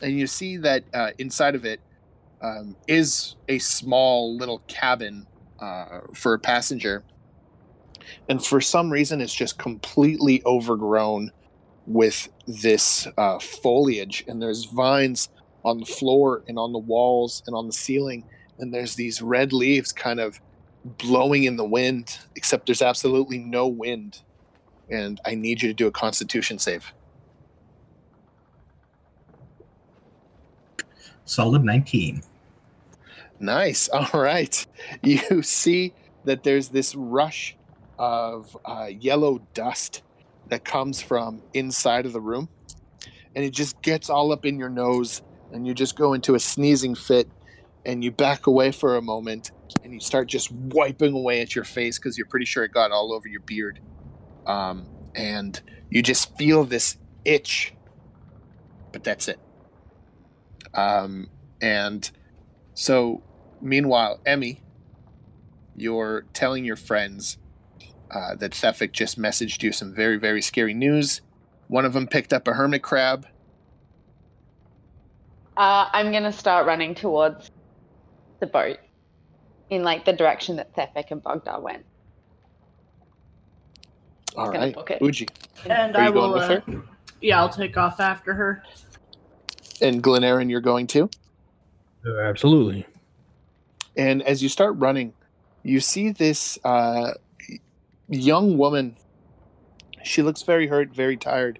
and 0.00 0.18
you 0.18 0.26
see 0.26 0.56
that 0.58 0.84
uh, 0.94 1.10
inside 1.18 1.54
of 1.54 1.64
it 1.64 1.80
um, 2.42 2.76
is 2.86 3.36
a 3.48 3.58
small 3.58 4.36
little 4.36 4.60
cabin 4.66 5.26
uh, 5.60 6.00
for 6.14 6.34
a 6.34 6.38
passenger, 6.38 7.04
and 8.28 8.44
for 8.44 8.60
some 8.60 8.90
reason, 8.90 9.20
it's 9.20 9.34
just 9.34 9.58
completely 9.58 10.42
overgrown 10.44 11.32
with 11.86 12.28
this 12.46 13.06
uh, 13.18 13.38
foliage, 13.38 14.24
and 14.26 14.40
there's 14.40 14.64
vines 14.64 15.28
on 15.64 15.78
the 15.78 15.86
floor 15.86 16.42
and 16.48 16.58
on 16.58 16.72
the 16.72 16.78
walls 16.78 17.42
and 17.46 17.54
on 17.54 17.66
the 17.66 17.72
ceiling, 17.72 18.24
and 18.58 18.72
there's 18.72 18.94
these 18.94 19.20
red 19.20 19.52
leaves 19.52 19.92
kind 19.92 20.20
of 20.20 20.40
blowing 20.84 21.44
in 21.44 21.56
the 21.56 21.64
wind, 21.64 22.18
except 22.36 22.66
there's 22.66 22.82
absolutely 22.82 23.38
no 23.38 23.68
wind. 23.68 24.22
And 24.88 25.20
I 25.24 25.34
need 25.34 25.62
you 25.62 25.68
to 25.68 25.74
do 25.74 25.86
a 25.86 25.92
Constitution 25.92 26.58
save. 26.58 26.92
Solid 31.30 31.62
19. 31.62 32.22
Nice. 33.38 33.88
All 33.92 34.20
right. 34.20 34.66
You 35.00 35.42
see 35.44 35.94
that 36.24 36.42
there's 36.42 36.70
this 36.70 36.96
rush 36.96 37.56
of 38.00 38.56
uh, 38.64 38.88
yellow 38.90 39.40
dust 39.54 40.02
that 40.48 40.64
comes 40.64 41.00
from 41.00 41.40
inside 41.54 42.04
of 42.04 42.12
the 42.12 42.20
room, 42.20 42.48
and 43.36 43.44
it 43.44 43.52
just 43.52 43.80
gets 43.82 44.10
all 44.10 44.32
up 44.32 44.44
in 44.44 44.58
your 44.58 44.68
nose, 44.68 45.22
and 45.52 45.64
you 45.64 45.74
just 45.74 45.96
go 45.96 46.14
into 46.14 46.34
a 46.34 46.40
sneezing 46.40 46.96
fit, 46.96 47.28
and 47.86 48.02
you 48.02 48.10
back 48.10 48.48
away 48.48 48.72
for 48.72 48.96
a 48.96 49.02
moment, 49.02 49.52
and 49.84 49.94
you 49.94 50.00
start 50.00 50.26
just 50.26 50.50
wiping 50.50 51.14
away 51.14 51.40
at 51.40 51.54
your 51.54 51.64
face 51.64 51.98
because 51.98 52.18
you're 52.18 52.26
pretty 52.26 52.46
sure 52.46 52.64
it 52.64 52.72
got 52.72 52.90
all 52.90 53.12
over 53.12 53.28
your 53.28 53.42
beard. 53.42 53.78
Um, 54.46 54.86
and 55.14 55.60
you 55.90 56.02
just 56.02 56.36
feel 56.36 56.64
this 56.64 56.96
itch, 57.24 57.72
but 58.90 59.04
that's 59.04 59.28
it. 59.28 59.38
Um, 60.74 61.28
and 61.60 62.10
so, 62.74 63.22
meanwhile, 63.60 64.20
Emmy, 64.24 64.62
you're 65.76 66.24
telling 66.32 66.64
your 66.64 66.76
friends 66.76 67.38
uh, 68.10 68.34
that 68.36 68.52
Thefik 68.52 68.92
just 68.92 69.18
messaged 69.18 69.62
you 69.62 69.72
some 69.72 69.94
very, 69.94 70.16
very 70.16 70.42
scary 70.42 70.74
news. 70.74 71.20
One 71.68 71.84
of 71.84 71.92
them 71.92 72.06
picked 72.06 72.32
up 72.32 72.48
a 72.48 72.52
hermit 72.52 72.82
crab. 72.82 73.26
Uh, 75.56 75.88
I'm 75.92 76.10
gonna 76.10 76.32
start 76.32 76.66
running 76.66 76.94
towards 76.94 77.50
the 78.40 78.46
boat 78.46 78.78
in 79.68 79.82
like 79.82 80.04
the 80.04 80.12
direction 80.12 80.56
that 80.56 80.74
Thefik 80.74 81.10
and 81.10 81.22
Bogdar 81.22 81.60
went. 81.60 81.84
All 84.36 84.50
gonna 84.50 84.72
right. 84.76 85.00
Uji. 85.00 85.28
And 85.68 85.96
Are 85.96 86.02
I 86.02 86.10
will. 86.10 86.34
Uh, 86.34 86.60
yeah, 87.20 87.40
I'll 87.40 87.48
take 87.48 87.76
off 87.76 88.00
after 88.00 88.32
her. 88.34 88.62
And 89.80 90.02
Glenaren, 90.02 90.50
you're 90.50 90.60
going 90.60 90.86
to? 90.88 91.08
Uh, 92.06 92.18
absolutely. 92.20 92.86
And 93.96 94.22
as 94.22 94.42
you 94.42 94.48
start 94.48 94.76
running, 94.76 95.12
you 95.62 95.80
see 95.80 96.10
this 96.10 96.58
uh, 96.64 97.12
young 98.08 98.56
woman. 98.56 98.96
She 100.02 100.22
looks 100.22 100.42
very 100.42 100.66
hurt, 100.66 100.90
very 100.94 101.16
tired, 101.16 101.58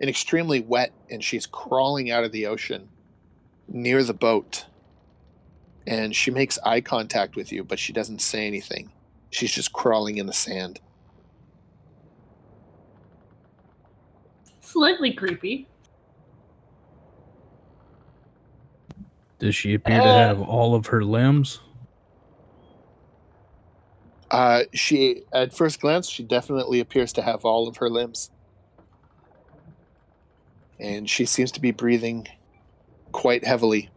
and 0.00 0.08
extremely 0.08 0.60
wet, 0.60 0.92
and 1.10 1.22
she's 1.22 1.46
crawling 1.46 2.10
out 2.10 2.24
of 2.24 2.32
the 2.32 2.46
ocean 2.46 2.88
near 3.68 4.02
the 4.02 4.14
boat. 4.14 4.66
And 5.86 6.16
she 6.16 6.30
makes 6.30 6.58
eye 6.64 6.80
contact 6.80 7.36
with 7.36 7.52
you, 7.52 7.62
but 7.62 7.78
she 7.78 7.92
doesn't 7.92 8.20
say 8.20 8.46
anything. 8.46 8.90
She's 9.30 9.52
just 9.52 9.72
crawling 9.72 10.16
in 10.16 10.26
the 10.26 10.32
sand. 10.32 10.80
Slightly 14.60 15.12
creepy. 15.12 15.68
Does 19.44 19.54
she 19.54 19.74
appear 19.74 20.00
to 20.00 20.08
Uh, 20.08 20.14
have 20.14 20.40
all 20.40 20.74
of 20.74 20.86
her 20.86 21.04
limbs? 21.04 21.60
Uh, 24.30 24.62
she, 24.72 25.20
at 25.34 25.52
first 25.52 25.82
glance, 25.82 26.08
she 26.08 26.22
definitely 26.22 26.80
appears 26.80 27.12
to 27.12 27.20
have 27.20 27.44
all 27.44 27.68
of 27.68 27.76
her 27.76 27.90
limbs. 27.90 28.30
And 30.80 31.10
she 31.10 31.26
seems 31.26 31.52
to 31.52 31.60
be 31.60 31.72
breathing 31.72 32.26
quite 33.12 33.44
heavily. 33.44 33.90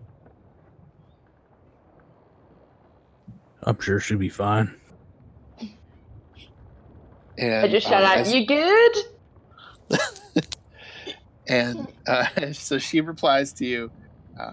I'm 3.63 3.79
sure 3.79 4.01
she'll 4.01 4.17
be 4.17 4.27
fine. 4.27 4.75
And 7.37 7.53
I 7.53 7.67
just 7.69 7.87
shout 7.87 8.03
uh, 8.03 8.07
out, 8.07 8.17
as- 8.17 8.33
"You 8.33 8.45
good?" 8.45 8.95
and 11.47 11.87
uh, 12.05 12.25
so 12.51 12.79
she 12.79 12.99
replies 12.99 13.53
to 13.53 13.65
you, 13.65 13.91
uh, 14.37 14.51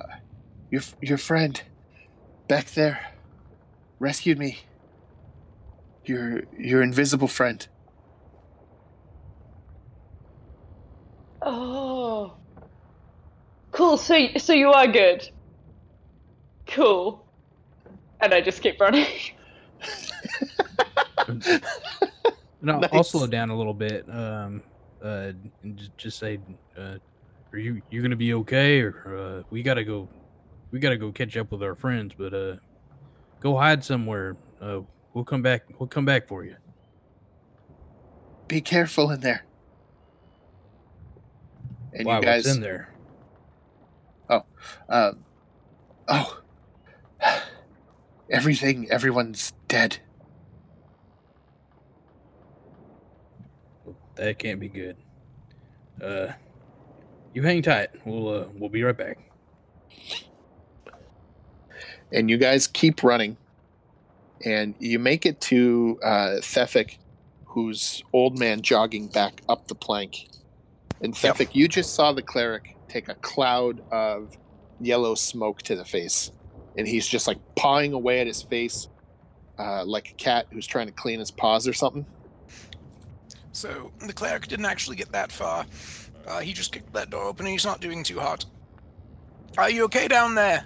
"Your 0.75 0.83
your 1.01 1.19
friend 1.19 1.63
back 2.49 2.67
there 2.73 2.99
rescued 4.01 4.41
me. 4.41 4.59
Your 6.05 6.43
your 6.59 6.83
invisible 6.83 7.29
friend." 7.29 7.65
Oh, 11.43 12.35
cool. 13.71 13.97
So, 13.97 14.19
so 14.39 14.53
you 14.53 14.73
are 14.73 14.89
good. 14.89 15.31
Cool. 16.67 17.25
And 18.21 18.35
I 18.35 18.41
just 18.41 18.61
keep 18.61 18.81
running. 18.81 19.07
And 21.29 22.71
I'll, 22.73 22.85
I'll 22.93 23.05
slow 23.05 23.29
down 23.29 23.51
a 23.51 23.57
little 23.57 23.75
bit. 23.75 24.09
Um, 24.11 24.63
uh, 25.05 25.33
and 25.63 25.77
just, 25.77 25.97
just 25.99 26.19
say, 26.19 26.41
uh, 26.77 26.97
"Are 27.53 27.59
you 27.59 27.81
you 27.91 28.03
gonna 28.03 28.17
be 28.17 28.35
okay?" 28.35 28.81
Or 28.81 29.17
uh, 29.17 29.43
we 29.51 29.63
gotta 29.63 29.85
go, 29.85 30.09
we 30.75 30.81
gotta 30.81 30.97
go 30.97 31.13
catch 31.13 31.37
up 31.37 31.53
with 31.53 31.63
our 31.63 31.77
friends. 31.77 32.15
But 32.19 32.35
uh, 32.35 32.57
go 33.39 33.57
hide 33.57 33.85
somewhere. 33.85 34.37
Uh, 34.61 34.81
we'll 35.15 35.25
come 35.25 35.41
back. 35.41 35.63
We'll 35.79 35.87
come 35.87 36.05
back 36.05 36.27
for 36.27 36.45
you. 36.45 36.57
Be 38.49 38.61
careful 38.61 39.13
in 39.13 39.21
there. 39.21 39.45
And 41.93 42.05
Why? 42.05 42.17
you 42.17 42.23
guys, 42.23 42.45
What's 42.45 42.57
in 42.57 42.63
there? 42.63 42.93
um, 44.89 45.25
oh, 46.09 46.41
everything, 48.29 48.91
everyone's 48.91 49.53
dead. 49.69 49.99
That 54.17 54.41
can't 54.41 54.59
be 54.59 54.69
good. 54.69 54.97
Uh, 56.03 56.33
you 57.33 57.43
hang 57.43 57.63
tight. 57.63 57.91
We'll 58.05 58.29
uh, 58.29 58.47
we'll 58.57 58.71
be 58.71 58.83
right 58.83 58.99
back. 58.99 59.19
And 62.15 62.31
you 62.31 62.39
guys 62.39 62.67
keep 62.69 63.03
running 63.03 63.37
and 64.45 64.75
you 64.79 64.99
make 64.99 65.27
it 65.27 65.41
to 65.41 65.99
uh, 66.03 66.37
Thefik, 66.41 66.99
who's 67.45 68.03
old 68.13 68.39
man 68.39 68.63
jogging 68.63 69.09
back 69.09 69.43
up 69.49 69.69
the 69.69 69.75
plank. 69.75 70.29
And 71.01 71.21
Yep. 71.21 71.55
You 71.55 71.69
just 71.69 71.95
saw 71.95 72.13
the 72.13 72.23
cleric 72.23 72.77
take 72.89 73.09
a 73.09 73.15
cloud 73.17 73.83
of 73.91 74.37
yellow 74.81 75.15
smoke 75.15 75.63
to 75.63 75.75
the 75.75 75.85
face, 75.85 76.31
and 76.79 76.87
he's 76.87 77.07
just 77.07 77.27
like 77.27 77.39
pawing 77.57 77.93
away 77.93 78.21
at 78.21 78.27
his 78.27 78.43
face, 78.43 78.89
uh, 79.59 79.85
like 79.85 80.11
a 80.11 80.15
cat 80.15 80.47
who's 80.53 80.67
trying 80.67 80.87
to 80.87 80.93
clean 80.93 81.19
his 81.19 81.31
paws 81.31 81.67
or 81.67 81.73
something. 81.73 82.07
So 83.53 83.93
the 84.07 84.13
cleric 84.13 84.47
didn't 84.47 84.67
actually 84.67 84.97
get 84.97 85.13
that 85.13 85.33
far. 85.33 85.67
Uh, 86.27 86.41
he 86.41 86.53
just 86.53 86.73
kicked 86.73 86.93
that 86.93 87.11
door 87.11 87.25
open 87.25 87.45
and 87.45 87.53
he's 87.53 87.65
not 87.65 87.81
doing 87.81 88.03
too 88.03 88.21
hot. 88.21 88.45
Are 89.59 89.71
you 89.71 89.85
okay 89.85 90.09
down 90.09 90.35
there? 90.35 90.65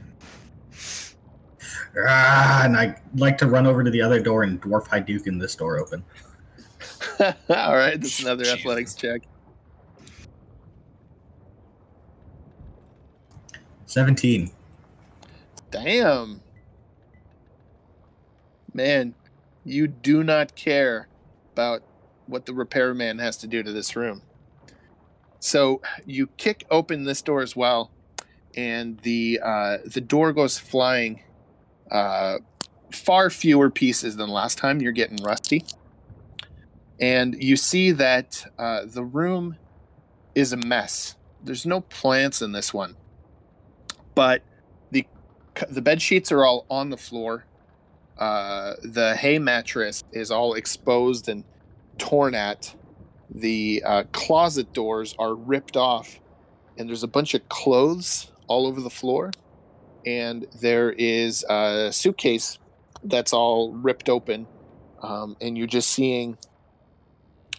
Ah, 2.06 2.64
and 2.64 2.76
I'd 2.76 3.00
like 3.14 3.38
to 3.38 3.46
run 3.46 3.66
over 3.66 3.82
to 3.82 3.90
the 3.90 4.02
other 4.02 4.20
door 4.20 4.42
and 4.42 4.60
dwarf 4.60 4.88
Hadouken 4.88 5.40
this 5.40 5.54
door 5.54 5.78
open. 5.78 6.04
All 7.20 7.76
right, 7.76 8.00
that's 8.00 8.20
another 8.20 8.44
Jeez. 8.44 8.58
athletics 8.58 8.94
check. 8.94 9.22
17. 13.86 14.50
Damn. 15.70 16.40
Man, 18.74 19.14
you 19.64 19.88
do 19.88 20.22
not 20.22 20.54
care 20.54 21.08
about 21.54 21.82
what 22.26 22.46
the 22.46 22.54
repairman 22.54 23.18
has 23.18 23.36
to 23.38 23.46
do 23.46 23.62
to 23.62 23.72
this 23.72 23.96
room. 23.96 24.22
So 25.40 25.80
you 26.04 26.26
kick 26.36 26.64
open 26.70 27.04
this 27.04 27.22
door 27.22 27.40
as 27.40 27.56
well, 27.56 27.90
and 28.56 28.98
the 29.00 29.40
uh, 29.42 29.78
the 29.84 30.00
door 30.00 30.32
goes 30.32 30.58
flying. 30.58 31.22
Uh, 31.90 32.38
far 32.92 33.30
fewer 33.30 33.70
pieces 33.70 34.16
than 34.16 34.28
last 34.28 34.58
time. 34.58 34.80
You're 34.80 34.92
getting 34.92 35.22
rusty, 35.22 35.64
and 37.00 37.42
you 37.42 37.56
see 37.56 37.90
that 37.92 38.46
uh, 38.58 38.82
the 38.86 39.04
room 39.04 39.56
is 40.34 40.52
a 40.52 40.56
mess. 40.56 41.16
There's 41.42 41.66
no 41.66 41.80
plants 41.82 42.42
in 42.42 42.52
this 42.52 42.74
one, 42.74 42.96
but 44.14 44.42
the 44.90 45.06
the 45.68 45.82
bed 45.82 46.02
sheets 46.02 46.32
are 46.32 46.44
all 46.44 46.66
on 46.70 46.90
the 46.90 46.96
floor. 46.96 47.44
Uh, 48.18 48.74
the 48.82 49.14
hay 49.16 49.38
mattress 49.38 50.02
is 50.12 50.30
all 50.30 50.54
exposed 50.54 51.28
and 51.28 51.44
torn 51.98 52.34
at. 52.34 52.74
The 53.30 53.82
uh, 53.84 54.04
closet 54.12 54.72
doors 54.72 55.14
are 55.18 55.34
ripped 55.34 55.76
off, 55.76 56.18
and 56.76 56.88
there's 56.88 57.02
a 57.02 57.08
bunch 57.08 57.34
of 57.34 57.48
clothes 57.48 58.32
all 58.46 58.66
over 58.66 58.80
the 58.80 58.90
floor. 58.90 59.30
And 60.06 60.46
there 60.60 60.92
is 60.92 61.44
a 61.48 61.90
suitcase 61.92 62.58
that's 63.04 63.32
all 63.32 63.72
ripped 63.72 64.08
open, 64.08 64.46
um, 65.02 65.36
and 65.40 65.56
you're 65.56 65.66
just 65.66 65.90
seeing 65.90 66.38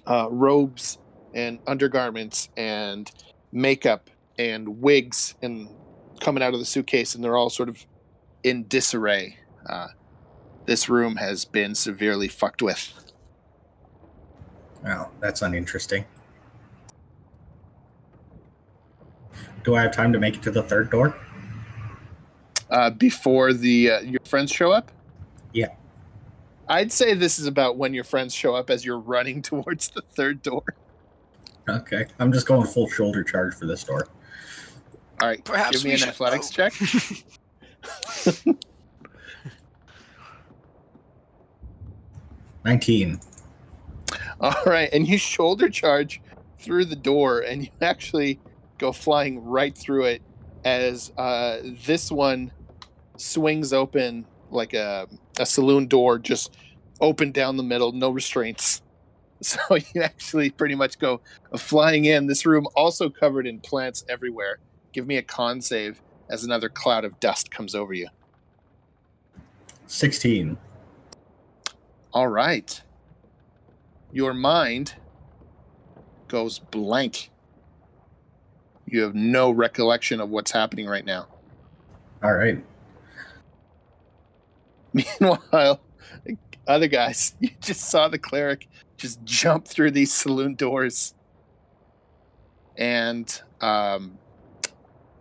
uh, 0.07 0.27
robes 0.29 0.97
and 1.33 1.59
undergarments 1.67 2.49
and 2.57 3.09
makeup 3.51 4.09
and 4.37 4.81
wigs 4.81 5.35
and 5.41 5.69
coming 6.19 6.43
out 6.43 6.53
of 6.53 6.59
the 6.59 6.65
suitcase, 6.65 7.15
and 7.15 7.23
they're 7.23 7.37
all 7.37 7.49
sort 7.49 7.69
of 7.69 7.85
in 8.43 8.67
disarray. 8.67 9.37
Uh, 9.67 9.87
this 10.65 10.89
room 10.89 11.17
has 11.17 11.45
been 11.45 11.75
severely 11.75 12.27
fucked 12.27 12.61
with. 12.61 12.93
Oh, 14.87 15.09
that's 15.19 15.41
uninteresting. 15.41 16.05
Do 19.63 19.75
I 19.75 19.81
have 19.81 19.91
time 19.91 20.13
to 20.13 20.19
make 20.19 20.35
it 20.35 20.41
to 20.43 20.51
the 20.51 20.63
third 20.63 20.89
door? 20.89 21.15
Uh, 22.69 22.91
before 22.91 23.51
the 23.51 23.91
uh, 23.91 23.99
your 24.01 24.19
friends 24.25 24.51
show 24.51 24.71
up. 24.71 24.91
Yeah. 25.53 25.69
I'd 26.67 26.91
say 26.91 27.15
this 27.15 27.39
is 27.39 27.47
about 27.47 27.77
when 27.77 27.95
your 27.95 28.03
friends 28.03 28.33
show 28.33 28.53
up 28.53 28.69
as 28.69 28.85
you're 28.85 28.99
running 28.99 29.41
towards 29.49 29.89
the 29.89 30.01
third 30.01 30.43
door. 30.43 30.63
Okay, 31.67 32.05
I'm 32.19 32.31
just 32.31 32.47
going 32.47 32.65
full 32.65 32.87
shoulder 32.89 33.23
charge 33.23 33.55
for 33.55 33.65
this 33.65 33.83
door. 33.83 34.07
All 35.21 35.27
right, 35.27 35.43
Perhaps 35.43 35.71
give 35.77 35.83
me 35.83 35.93
an 35.93 36.07
athletics 36.07 36.51
oh. 36.57 36.69
check. 36.69 36.73
19. 42.65 43.19
All 44.39 44.53
right, 44.65 44.89
and 44.93 45.07
you 45.07 45.17
shoulder 45.17 45.69
charge 45.69 46.21
through 46.59 46.85
the 46.85 46.95
door, 46.95 47.41
and 47.41 47.63
you 47.63 47.69
actually 47.81 48.39
go 48.77 48.91
flying 48.91 49.43
right 49.43 49.77
through 49.77 50.05
it 50.05 50.21
as 50.63 51.11
uh, 51.17 51.59
this 51.85 52.11
one 52.11 52.51
swings 53.19 53.73
open 53.73 54.25
like 54.51 54.73
a, 54.73 55.07
a 55.39 55.45
saloon 55.45 55.87
door, 55.87 56.17
just 56.17 56.55
open 57.01 57.31
down 57.31 57.57
the 57.57 57.63
middle, 57.63 57.91
no 57.91 58.09
restraints. 58.09 58.81
So 59.41 59.57
you 59.93 60.01
actually 60.01 60.49
pretty 60.49 60.75
much 60.75 60.99
go 60.99 61.21
uh, 61.53 61.57
flying 61.57 62.03
in. 62.03 62.27
This 62.27 62.45
room 62.45 62.67
also 62.75 63.09
covered 63.09 63.47
in 63.47 63.61
plants 63.61 64.03
everywhere. 64.09 64.59
Give 64.91 65.07
me 65.07 65.15
a 65.15 65.21
con 65.21 65.61
save 65.61 66.01
as 66.29 66.43
another 66.43 66.67
cloud 66.67 67.05
of 67.05 67.17
dust 67.21 67.49
comes 67.49 67.73
over 67.73 67.93
you. 67.93 68.09
16. 69.87 70.57
All 72.11 72.27
right. 72.27 72.81
Your 74.11 74.33
mind 74.33 74.95
goes 76.27 76.59
blank. 76.59 77.31
You 78.87 79.03
have 79.03 79.15
no 79.15 79.51
recollection 79.51 80.19
of 80.19 80.29
what's 80.29 80.51
happening 80.51 80.85
right 80.85 81.05
now. 81.05 81.27
All 82.21 82.33
right. 82.33 82.61
Meanwhile, 84.93 85.81
other 86.67 86.87
guys, 86.87 87.35
you 87.39 87.49
just 87.61 87.89
saw 87.89 88.07
the 88.07 88.19
cleric 88.19 88.67
just 88.97 89.23
jump 89.23 89.67
through 89.67 89.91
these 89.91 90.13
saloon 90.13 90.55
doors. 90.55 91.13
And 92.77 93.41
um, 93.61 94.17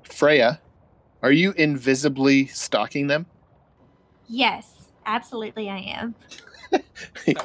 Freya, 0.02 0.60
are 1.22 1.32
you 1.32 1.52
invisibly 1.52 2.46
stalking 2.46 3.06
them? 3.06 3.26
Yes, 4.28 4.90
absolutely, 5.06 5.68
I 5.68 5.78
am. 5.78 6.14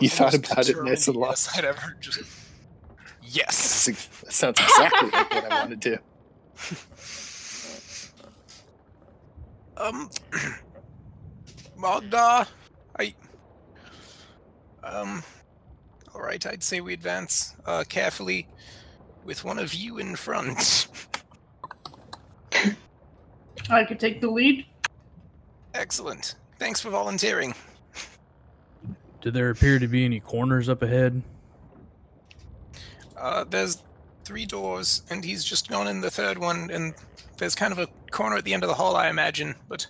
You 0.02 0.10
thought 0.10 0.34
about 0.34 0.58
it 0.60 0.64
determined 0.68 0.90
nice 0.90 1.08
and 1.08 1.16
long. 1.16 1.30
yes 1.30 1.58
I'd 1.58 1.64
ever 1.64 1.96
just. 2.02 2.24
Yes. 3.24 3.86
That 3.86 4.34
sounds 4.34 4.60
exactly 4.60 5.10
like 5.12 5.34
what 5.34 5.52
I 5.52 5.60
want 5.60 5.82
to 5.82 5.98
do. 5.98 5.98
Um, 9.78 10.10
Magda, 11.84 12.48
I. 12.98 13.14
Um, 14.84 15.22
all 16.16 16.22
right. 16.22 16.44
I'd 16.46 16.64
say 16.64 16.80
we 16.80 16.94
advance 16.94 17.56
uh, 17.66 17.84
carefully, 17.90 18.48
with 19.26 19.44
one 19.44 19.60
of 19.60 19.74
you 19.74 19.98
in 19.98 20.16
front. 20.16 20.88
I 23.70 23.84
could 23.84 24.00
take 24.00 24.22
the 24.22 24.30
lead. 24.30 24.66
Excellent. 25.74 26.36
Thanks 26.58 26.80
for 26.80 26.90
volunteering. 26.90 27.54
Do 29.20 29.30
there 29.30 29.50
appear 29.50 29.78
to 29.78 29.88
be 29.88 30.06
any 30.06 30.22
corners 30.22 30.70
up 30.70 30.84
ahead? 30.84 31.22
Uh, 33.18 33.44
there's 33.44 33.84
three 34.24 34.46
doors, 34.46 35.04
and 35.10 35.24
he's 35.24 35.44
just 35.44 35.70
gone 35.70 35.88
in 35.88 36.00
the 36.00 36.12
third 36.12 36.38
one, 36.38 36.70
and 36.72 36.94
there's 37.38 37.56
kind 37.56 37.74
of 37.74 37.80
a 37.80 37.88
corner 38.12 38.38
at 38.38 38.46
the 38.46 38.54
end 38.54 38.64
of 38.64 38.70
the 38.70 38.76
hall, 38.76 38.96
I 38.96 39.10
imagine. 39.10 39.56
But 39.68 39.88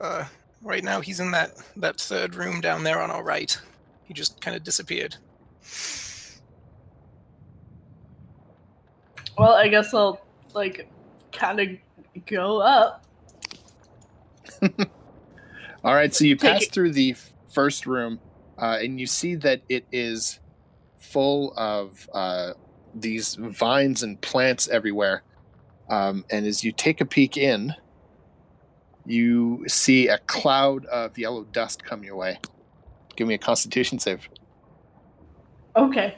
uh, 0.00 0.24
right 0.62 0.82
now, 0.84 1.00
he's 1.00 1.20
in 1.20 1.30
that 1.32 1.52
that 1.76 2.00
third 2.00 2.34
room 2.34 2.60
down 2.60 2.84
there 2.84 3.00
on 3.00 3.10
our 3.10 3.22
right. 3.22 3.58
He 4.04 4.14
just 4.14 4.40
kind 4.40 4.56
of 4.56 4.64
disappeared. 4.64 5.16
Well, 9.38 9.52
I 9.52 9.68
guess 9.68 9.94
I'll 9.94 10.20
like 10.54 10.88
kind 11.32 11.60
of 11.60 11.68
go 12.26 12.58
up. 12.60 13.04
All 15.84 15.94
right, 15.94 16.12
so 16.12 16.24
you 16.24 16.34
Take 16.34 16.52
pass 16.52 16.62
it. 16.64 16.72
through 16.72 16.92
the 16.92 17.14
first 17.52 17.86
room, 17.86 18.18
uh, 18.58 18.78
and 18.82 18.98
you 18.98 19.06
see 19.06 19.36
that 19.36 19.62
it 19.68 19.84
is 19.92 20.40
full 20.98 21.54
of 21.56 22.08
uh, 22.12 22.54
these 22.94 23.36
vines 23.36 24.02
and 24.02 24.20
plants 24.20 24.68
everywhere. 24.68 25.22
Um, 25.88 26.24
and 26.30 26.46
as 26.46 26.64
you 26.64 26.72
take 26.72 27.00
a 27.00 27.04
peek 27.04 27.36
in, 27.36 27.72
you 29.08 29.64
see 29.66 30.08
a 30.08 30.18
cloud 30.18 30.84
of 30.86 31.16
yellow 31.18 31.44
dust 31.44 31.84
come 31.84 32.04
your 32.04 32.16
way. 32.16 32.38
Give 33.16 33.26
me 33.26 33.34
a 33.34 33.38
Constitution 33.38 33.98
save. 33.98 34.28
Okay. 35.76 36.16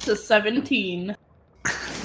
To 0.00 0.16
17. 0.16 1.16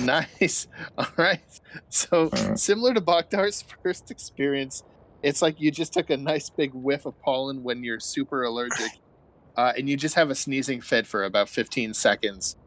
Nice. 0.02 0.68
All 0.98 1.08
right. 1.16 1.40
So 1.88 2.30
similar 2.56 2.94
to 2.94 3.00
Bogdar's 3.00 3.64
first 3.84 4.12
experience, 4.12 4.84
it's 5.24 5.42
like 5.42 5.62
you 5.62 5.72
just 5.72 5.94
took 5.94 6.10
a 6.10 6.18
nice 6.18 6.50
big 6.50 6.74
whiff 6.74 7.06
of 7.06 7.20
pollen 7.22 7.64
when 7.64 7.82
you're 7.82 8.02
super 8.02 8.44
allergic, 8.44 8.92
uh, 9.58 9.72
and 9.78 9.88
you 9.88 9.96
just 9.96 10.16
have 10.16 10.30
a 10.30 10.36
sneezing 10.36 10.82
fit 10.82 11.08
for 11.08 11.24
about 11.24 11.48
15 11.48 11.94
seconds 11.94 12.58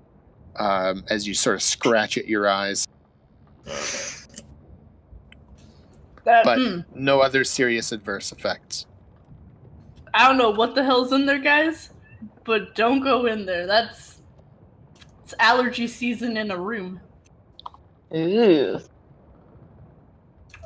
um, 0.57 1.05
as 1.11 1.28
you 1.28 1.34
sort 1.34 1.57
of 1.57 1.62
scratch 1.62 2.16
at 2.16 2.26
your 2.26 2.49
eyes. 2.49 2.88
That, 6.24 6.44
But 6.44 6.58
hmm, 6.58 6.80
no 6.94 7.20
other 7.20 7.44
serious 7.44 7.92
adverse 7.92 8.32
effects. 8.32 8.86
I 10.12 10.28
don't 10.28 10.36
know 10.36 10.50
what 10.50 10.74
the 10.74 10.84
hell's 10.84 11.12
in 11.12 11.26
there, 11.26 11.38
guys, 11.38 11.90
but 12.44 12.74
don't 12.74 13.00
go 13.00 13.26
in 13.26 13.46
there. 13.46 13.66
That's 13.66 14.20
it's 15.24 15.34
allergy 15.38 15.86
season 15.86 16.36
in 16.36 16.50
a 16.50 16.56
room. 16.56 17.00
Ooh. 18.14 18.80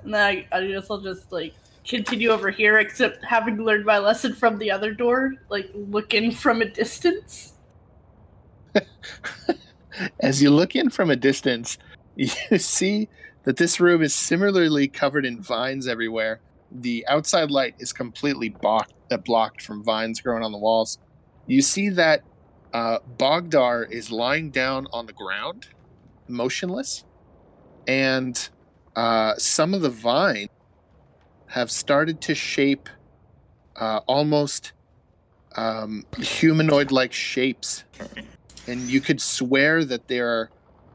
And 0.05 0.17
I, 0.17 0.47
I 0.53 0.67
guess 0.67 0.87
I'll 0.91 1.01
just 1.01 1.33
like 1.33 1.55
continue 1.87 2.31
over 2.31 2.51
here, 2.51 2.79
except 2.79 3.25
having 3.25 3.57
learned 3.57 3.85
my 3.85 3.99
lesson 3.99 4.35
from 4.35 4.59
the 4.59 4.71
other 4.71 4.93
door, 4.93 5.35
like 5.49 5.71
look 5.75 6.15
in 6.15 6.31
from 6.31 6.63
a 6.63 6.65
distance. 6.65 7.55
As 10.21 10.43
you 10.43 10.51
look 10.51 10.77
in 10.77 10.91
from 10.91 11.11
a 11.11 11.17
distance, 11.17 11.79
you 12.17 12.59
see 12.59 13.09
that 13.45 13.57
this 13.57 13.81
room 13.81 14.03
is 14.03 14.15
similarly 14.15 14.89
covered 14.89 15.25
in 15.25 15.41
vines 15.41 15.89
everywhere. 15.89 16.41
The 16.71 17.05
outside 17.09 17.51
light 17.51 17.75
is 17.79 17.93
completely 17.93 18.49
blocked, 18.49 18.93
uh, 19.11 19.17
blocked 19.19 19.63
from 19.63 19.83
vines 19.83 20.21
growing 20.21 20.43
on 20.43 20.53
the 20.53 20.59
walls. 20.59 20.99
You 21.47 21.61
see 21.61 21.89
that 21.91 22.23
uh, 22.73 22.99
Bogdar 23.19 23.91
is 23.91 24.11
lying 24.11 24.51
down 24.51 24.87
on 24.93 25.07
the 25.07 25.13
ground, 25.13 25.69
motionless, 26.29 27.05
and 27.87 28.49
uh, 28.97 29.35
some 29.37 29.75
of 29.75 29.83
the 29.83 29.91
vines 29.91 30.49
have 31.49 31.71
started 31.71 32.21
to 32.23 32.35
shape 32.35 32.89
uh, 33.77 34.01
almost 34.07 34.73
um, 35.57 36.07
humanoid-like 36.19 37.13
shapes 37.13 37.85
and 38.67 38.81
you 38.83 39.01
could 39.01 39.21
swear 39.21 39.85
that 39.85 40.09
they're 40.09 40.51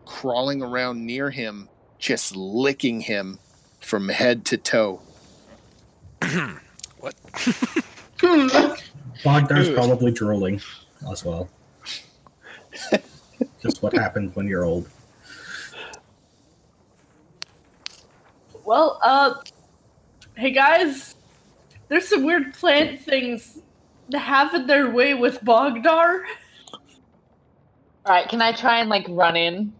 crawling 0.07 0.61
around 0.61 1.05
near 1.05 1.29
him, 1.29 1.69
just 1.99 2.35
licking 2.35 3.01
him 3.01 3.39
from 3.79 4.09
head 4.09 4.45
to 4.45 4.57
toe. 4.57 5.01
what? 6.99 7.15
Bogdar's 9.23 9.69
probably 9.69 10.11
drooling 10.11 10.61
as 11.11 11.23
well. 11.23 11.49
Just 13.61 13.81
what 13.83 13.93
happens 13.93 14.35
when 14.35 14.47
you're 14.47 14.63
old. 14.63 14.87
Well, 18.65 18.99
uh, 19.01 19.35
hey 20.35 20.51
guys, 20.51 21.15
there's 21.87 22.07
some 22.07 22.23
weird 22.23 22.53
plant 22.53 23.01
things 23.01 23.59
having 24.13 24.67
their 24.67 24.89
way 24.89 25.13
with 25.13 25.41
Bogdar. 25.41 26.23
All 26.73 28.13
right, 28.13 28.27
can 28.29 28.41
I 28.41 28.51
try 28.51 28.79
and 28.79 28.89
like 28.89 29.05
run 29.09 29.35
in? 29.35 29.73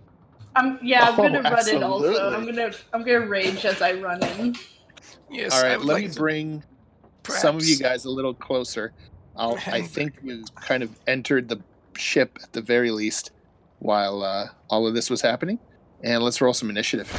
I'm 0.57 0.79
yeah, 0.81 1.07
I'm 1.09 1.13
Oh, 1.13 1.17
gonna 1.23 1.41
run 1.41 1.69
in 1.69 1.83
also. 1.83 2.33
I'm 2.33 2.45
gonna 2.45 2.71
I'm 2.93 3.03
gonna 3.03 3.27
rage 3.27 3.63
as 3.65 3.81
I 3.81 3.93
run 3.93 4.23
in. 4.23 4.55
Yes. 5.29 5.53
All 5.53 5.63
I 5.63 5.69
right, 5.69 5.77
would 5.77 5.87
let 5.87 5.93
like 5.93 6.03
me 6.05 6.09
to 6.09 6.19
bring 6.19 6.63
some 7.27 7.57
of 7.57 7.65
you 7.65 7.77
guys 7.77 8.05
a 8.05 8.09
little 8.09 8.33
closer. 8.33 8.93
I'll, 9.35 9.57
I 9.67 9.81
think 9.81 10.15
we 10.23 10.43
kind 10.55 10.83
of 10.83 10.91
entered 11.05 11.47
the 11.49 11.61
ship 11.95 12.39
at 12.43 12.53
the 12.53 12.61
very 12.61 12.91
least 12.91 13.31
while 13.79 14.23
uh, 14.23 14.47
all 14.69 14.87
of 14.87 14.93
this 14.95 15.09
was 15.09 15.21
happening. 15.21 15.59
And 16.03 16.23
let's 16.23 16.41
roll 16.41 16.53
some 16.53 16.69
initiative. 16.69 17.11